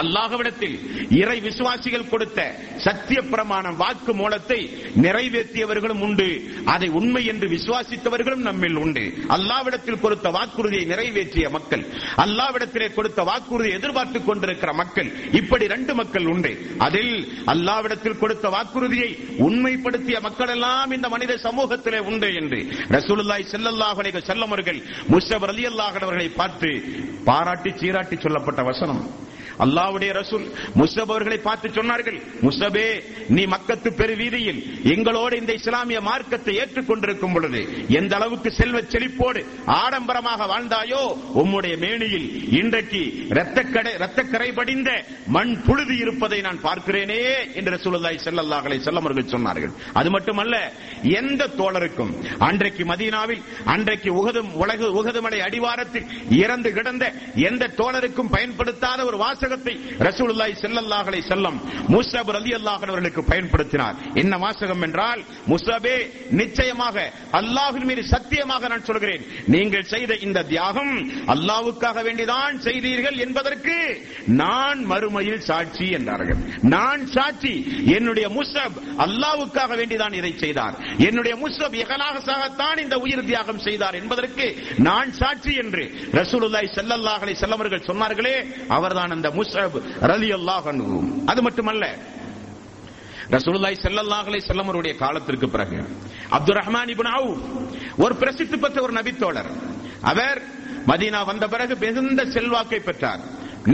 [0.00, 0.76] அல்லாஹ்விடத்தில்
[1.20, 2.40] இறை விசுவாசிகள் கொடுத்த
[2.84, 4.58] சத்திய பிரமாணம் வாக்கு மூலத்தை
[5.04, 6.28] நிறைவேற்றியவர்களும் உண்டு.
[6.74, 9.04] அதை உண்மை என்று விசுவாசித்தவர்களும் நம்மில் உண்டு.
[9.36, 11.84] அல்லாவிடத்தில் கொடுத்த வாக்குறுதியை நிறைவேற்றிய மக்கள்
[12.24, 16.52] அல்லாவிடத்திலே கொடுத்த வாக்குறுதியை எதிர்பார்த்துக் கொண்டிருக்கிற மக்கள் இப்படி ரெண்டு மக்கள் உண்டு.
[16.86, 17.14] அதில்
[17.54, 19.10] அல்லாவிடத்தில் கொடுத்த வாக்குறுதியை
[19.48, 22.60] உண்மைப்படுத்திய மக்கள் எல்லாம் இந்த மனித சமூகத்திலே உண்டு என்று
[22.96, 24.80] ரசூலுல்லாய் ஸல்லல்லாஹு செல்லமர்கள் வஸல்லம் அவர்கள்
[25.12, 26.70] முஸ்தப் அவர்களை பார்த்து
[27.28, 29.02] பாராட்டி சீராட்டி சொல்லப்பட்ட வசனம்.
[29.58, 30.44] அல்லாவுடைய ரசூல்
[30.80, 32.86] முஸ்தப் அவர்களை பார்த்து சொன்னார்கள் முஸ்தபே
[33.36, 34.60] நீ மக்கத்து பெருவீதியில்
[34.94, 37.60] எங்களோடு இந்த இஸ்லாமிய மார்க்கத்தை ஏற்றுக்கொண்டிருக்கும் பொழுது
[37.98, 39.40] எந்த அளவுக்கு செல்வ செழிப்போடு
[39.78, 41.02] ஆடம்பரமாக வாழ்ந்தாயோ
[41.42, 42.26] உம்முடைய மேனியில்
[42.60, 43.02] இன்றைக்கு
[43.38, 44.90] ரத்தக்கடை ரத்தக்கரை படிந்த
[45.36, 47.20] மண் புழுதி இருப்பதை நான் பார்க்கிறேனே
[47.54, 49.72] என்று ரசூலுல்லாஹி ஸல்லல்லாஹு அலைஹி வஸல்லம் அவர்கள் சொன்னார்கள்.
[49.94, 50.54] அது மட்டுமல்ல
[51.20, 52.12] எந்த தோழருக்கும்
[52.48, 53.42] அன்றைக்கு மதீனாவில்
[53.74, 57.04] அன்றைக்கு உகதும் உலகு உகதுமலை அடிவாரத்தில் இறந்து கிடந்த
[57.48, 59.74] எந்த தோழருக்கும் பயன்படுத்தாத ஒரு வாசகத்தை
[60.08, 61.58] ரசூலுல்லாய் செல்லல்லாஹலை செல்லம்
[61.94, 63.96] வஸல்லம் அலி ரலியல்லாஹு அவர்களுக்கு பயன்படுத்தினார்.
[64.22, 65.20] என்ன வாசகம் என்றால்
[65.52, 65.96] முஸ்அபே
[66.40, 66.96] நிச்சயமாக
[67.40, 69.22] அல்லாஹின் மீது சத்தியமாக நான் சொல்கிறேன்.
[69.54, 70.94] நீங்கள் செய்த இந்த தியாகம்
[71.34, 73.76] அல்லாவுக்காக வேண்டிதான் செய்தீர்கள் என்பதற்கு
[74.42, 76.40] நான் மறுமையில் சாட்சி என்றார்கள்.
[76.74, 77.54] நான் சாட்சி
[77.96, 80.76] என்னுடைய முஸ்அப் அல்லாவுக்காக வேண்டிதான் இதை செய்தார்.
[81.08, 84.46] என்னுடைய முஸ்அப் இகலாகத்தான் இந்த உயிர் தியாகம் செய்தார் என்பதற்கு
[84.88, 85.84] நான் சாட்சி என்று
[86.20, 88.36] ரசூலுல்லாய் செல்லல்லாஹலை செல்லவர்கள் சொன்னார்களே
[88.76, 89.76] அவர்தான் அந்த முஸ்அப்
[90.12, 90.98] ரலியல்லாஹு அன்ஹு
[91.32, 91.84] அது மட்டுமல்ல
[93.34, 95.78] ரசூலுல்லாஹி ஸல்லல்லாஹு அலைஹி வஸல்லம் அவருடைய காலத்திற்கு பிறகு
[96.36, 97.44] அப்துல் ரஹ்மான் இப்னு அவுஃப்
[98.04, 99.50] ஒரு பிரசித்தி பெற்ற ஒரு நபித்தோழர்.
[100.10, 100.40] அவர்
[100.90, 103.22] மதீனா வந்த பிறகு மிகுந்த செல்வாக்கை பெற்றார்.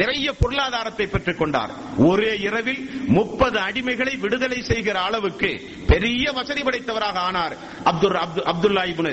[0.00, 1.72] நிறைய பொருளாதாரத்தை பெற்றுக் கொண்டார்.
[2.08, 2.82] ஒரே இரவில்
[3.16, 5.50] முப்பது அடிமைகளை விடுதலை செய்கிற அளவுக்கு
[5.90, 7.54] பெரிய வசதி படைத்தவராக ஆனார்
[7.90, 8.18] அப்துல்
[8.52, 9.12] அப்துல்லா இப்னு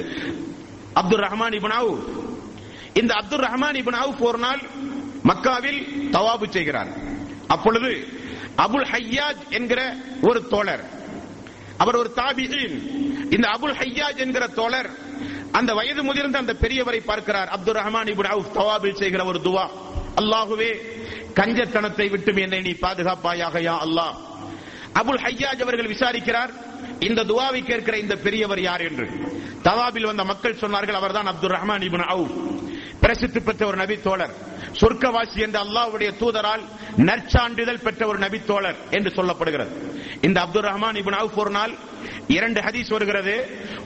[1.01, 1.93] அப்துல் ரஹ்மான் இபுனாவு
[3.01, 4.61] இந்த அப்துல் ரஹ்மான் இபுனாவு ஒரு நாள்
[5.27, 6.87] மக்காவில் தவாபு செய்கிறார்.
[7.47, 7.91] அப்பொழுது
[8.57, 10.83] அபுல் ஹையாஜ் என்கிற ஒரு தோழர்
[11.77, 12.77] அவர் ஒரு தாபியின்
[13.33, 14.89] இந்த அபுல் ஹையாஜ் என்கிற தோழர்
[15.51, 17.47] அந்த வயது முதிர்ந்த அந்த பெரியவரை பார்க்கிறார்.
[17.47, 19.65] அப்துல் ரஹ்மான் இப்னு அவுஃப் தவாபில் செய்கிற ஒரு துவா.
[20.15, 20.71] அல்லாஹுவே
[21.35, 24.15] கஞ்சத்தனத்தை விட்டும் என்னை நீ பாதுகாப்பாயாக யா அல்லாஹ்.
[24.93, 26.49] அபுல் ஹையாஜ் அவர்கள் விசாரிக்கிறார்
[26.99, 29.07] இந்த துவாவை கேட்கிற இந்த பெரியவர் யார் என்று.
[29.63, 32.35] தவாபில் வந்த மக்கள் சொன்னார்கள் அவர்தான் அப்துல் ரஹ்மான் இபுன் அவுஃப்.
[32.99, 34.33] பிரசித்தி பெற்ற ஒரு நபி தோழர்.
[34.79, 36.63] சொர்க்கவாசி என்ற அல்லாஹ்வுடைய தூதரால்
[37.09, 39.71] நற்சான்றிதழ் பெற்ற ஒரு நபித்தோழர் என்று சொல்லப்படுகிறது.
[40.21, 41.73] இந்த அப்துல் ரஹ்மான் இபின் அவுஃப் ஒரு நாள்
[42.27, 43.33] இரண்டு ஹதீஸ் வருகிறது.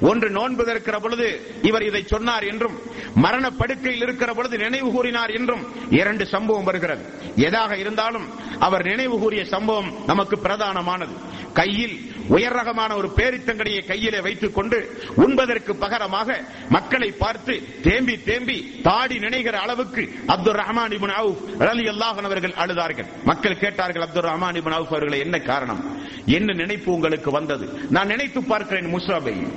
[0.09, 1.27] ஒன்று நோன்பு இருக்கிற பொழுது
[1.61, 2.75] இவர் இதை சொன்னார் என்றும்
[3.15, 5.63] மரண படுக்கையில் இருக்கிற பொழுது நினைவு கூறினார் என்றும்
[5.99, 7.03] இரண்டு சம்பவம் வருகிறது.
[7.47, 8.27] எதாக இருந்தாலும்
[8.59, 11.13] அவர் நினைவு கூறிய சம்பவம் நமக்கு பிரதானமானது.
[11.53, 11.95] கையில்
[12.27, 19.59] உயர் ரகமான ஒரு பேரித்தங்கடியை கையிலே வைத்துக் கொண்டு உண்பதற்கு பகரமாக மக்களை பார்த்து தேம்பி தேம்பி தாடி நினைகிற
[19.59, 21.15] அளவுக்கு அப்துல் ரஹ்மான் இப்னு
[21.87, 23.05] அல்லாஹன் அவர்கள் அழுதார்கள்.
[23.25, 25.99] மக்கள் கேட்டார்கள் அப்துல் ரஹ்மான் இப்னு அவுஃப் அவர்களை என்ன காரணம்?
[26.25, 27.87] என்ன நினைப்பு உங்களுக்கு வந்தது?
[27.89, 29.47] நான் நினைத்து பார்க்கிறேன் முஸ்ரபை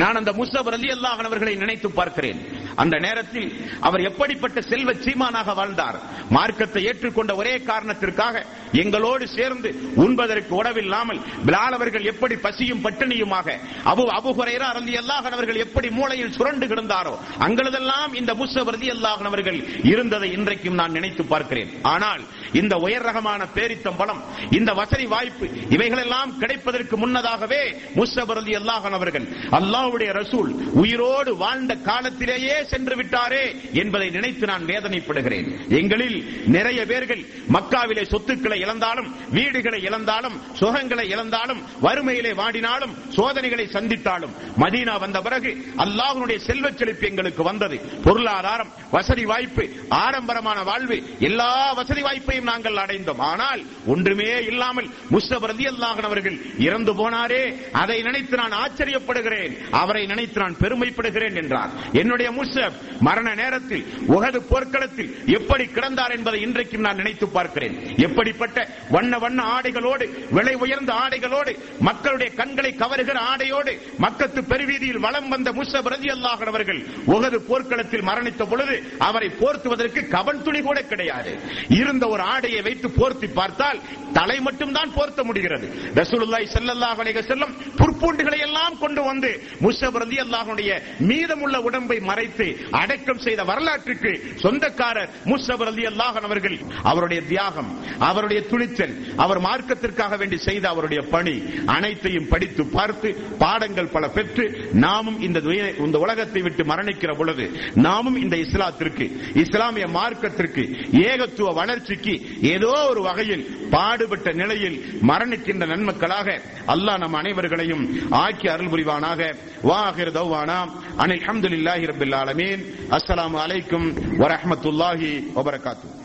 [0.00, 2.40] நான் அந்த முஸ்தப் அலி அல்லாஹ் அவர்களை நினைத்து பார்க்கிறேன்.
[2.82, 3.48] அந்த நேரத்தில்
[3.88, 5.98] அவர் எப்படிப்பட்ட செல்வ சீமானாக வாழ்ந்தார்.
[6.36, 8.44] மார்க்கத்தை ஏற்றுக்கொண்ட ஒரே காரணத்திற்காக
[8.82, 9.70] எங்களோடு சேர்ந்து
[10.04, 13.56] உண்பதற்கு உடவில்லாமல் பிலால் அவர்கள் எப்படி பசியும் பட்டினியுமாக
[13.92, 14.94] அபு அபு ஹுரைரா ரலி
[15.30, 17.14] அவர்கள் எப்படி மூளையில் சுரண்டு கிடந்தாரோ
[17.46, 19.58] அங்களதெல்லாம் இந்த முஸ்தப் அலி அல்லாஹ் அவர்கள்
[19.92, 21.72] இருந்ததை இன்றைக்கும் நான் நினைத்து பார்க்கிறேன்.
[21.94, 22.22] ஆனால்
[22.52, 24.20] இந்த உயர் ரகமான பேரித்தம்பலம்
[24.58, 25.46] இந்த வசதி வாய்ப்பு
[25.76, 27.62] இவைகளெல்லாம் கிடைப்பதற்கு முன்னதாகவே
[28.00, 29.26] முஸ்தபர் அலி அல்லாஹன் அவர்கள்
[29.58, 30.50] அல்லாஹுடைய ரசூல்
[30.82, 33.44] உயிரோடு வாழ்ந்த காலத்திலேயே சென்று விட்டாரே
[33.82, 35.48] என்பதை நினைத்து நான் வேதனைப்படுகிறேன்.
[35.80, 36.18] எங்களில்
[36.56, 37.22] நிறைய பேர்கள்
[37.56, 45.50] மக்காவிலே சொத்துக்களை இழந்தாலும் வீடுகளை இழந்தாலும் சுகங்களை இழந்தாலும் வறுமையிலே வாடினாலும் சோதனைகளை சந்தித்தாலும் மதீனா வந்த பிறகு
[45.84, 47.76] அல்லாஹனுடைய செல்வ செழிப்பு எங்களுக்கு வந்தது.
[48.04, 49.64] பொருளாதாரம் வசதி வாய்ப்பு
[50.02, 50.96] ஆடம்பரமான வாழ்வு
[51.28, 53.20] எல்லா வசதி வாய்ப்பையும் நாங்கள் அடைந்தோம்.
[53.20, 57.42] ஆனால் ஒன்றுமே இல்லாமல் முஸ்தப் ரலியல்லாஹு அவர்கள் இறந்து போனாரே.
[57.72, 59.54] அதை நினைத்து நான் ஆச்சரியப்படுகிறேன்.
[59.70, 61.70] அவரை நினைத்து நான் பெருமைப்படுகிறேன் என்றார்.
[61.92, 67.96] என்னுடைய முஸ்தப் மரண நேரத்தில் உகது போர்க்களத்தில் எப்படி கிடந்தார் என்பதை இன்றைக்கும் நான் நினைத்து பார்க்கிறேன்.
[67.96, 75.52] எப்படிப்பட்ட வண்ண வண்ண ஆடைகளோடு விலை உயர்ந்த ஆடைகளோடு மக்களுடைய கண்களை கவருகிற ஆடையோடு மக்கத்து பெருவீதியில் வளம் வந்த
[75.52, 81.38] முஸ்தப் ரலியல்லாஹு அவர்கள் உகது போர்க்களத்தில் மரணித்த பொழுது அவரை போர்த்துவதற்கு கவன் துணி கூட கிடையாது.
[81.68, 83.80] இருந்த ஒரு ஆடையை வைத்து போர்த்தி பார்த்தால்
[84.12, 85.66] தலை மட்டும் தான் போர்த்த முடிகிறது.
[85.98, 89.30] ரசூலுல்லாஹி ஸல்லல்லாஹு அலைஹி வஸல்லம் புற்பூண்டுகளை எல்லாம் கொண்டு வந்து
[89.64, 90.70] முஸ்தப் ரலியல்லாஹுடைய
[91.10, 92.46] மீதமுள்ள உடம்பை மறைத்து
[92.80, 94.12] அடக்கம் செய்த வரலாற்றுக்கு
[94.44, 96.56] சொந்தக்காரர் முஸ்தப் ரலியல்லாஹு அவர்கள்
[96.90, 97.70] அவருடைய தியாகம்
[98.08, 101.36] அவருடைய துணிச்சல் அவர் மார்க்கத்திற்காக வேண்டி செய்த அவருடைய பணி
[101.76, 103.08] அனைத்தையும் படித்து பார்த்து
[103.42, 104.44] பாடங்கள் பல பெற்று
[104.84, 105.38] நாமும் இந்த
[105.84, 107.44] இந்த உலகத்தை விட்டு மரணிக்கிற பொழுது
[107.86, 109.06] நாமும் இந்த இஸ்லாத்திற்கு
[109.44, 110.64] இஸ்லாமிய மார்க்கத்திற்கு
[111.06, 119.34] ஏகத்துவ வளர்ச்சிக்கு ஏதோ ஒரு வகையில் பாடுபட்ட நிலையில் மரணிக்கின்ற நன்மக்களாக அல்லாஹ் நம் அனைவர்களையும் ஆக்கி அருள் புரிவானாக.
[119.62, 120.58] வாஹிர் தௌவானா.
[120.96, 122.64] அனில் அஹமதுல்லாஹி ரபில் ஆலமீன்.
[122.90, 125.99] அஸ்லாம் அலைக்கும் வரஹ்மத்துல்லாஹி வபரகாத்தூ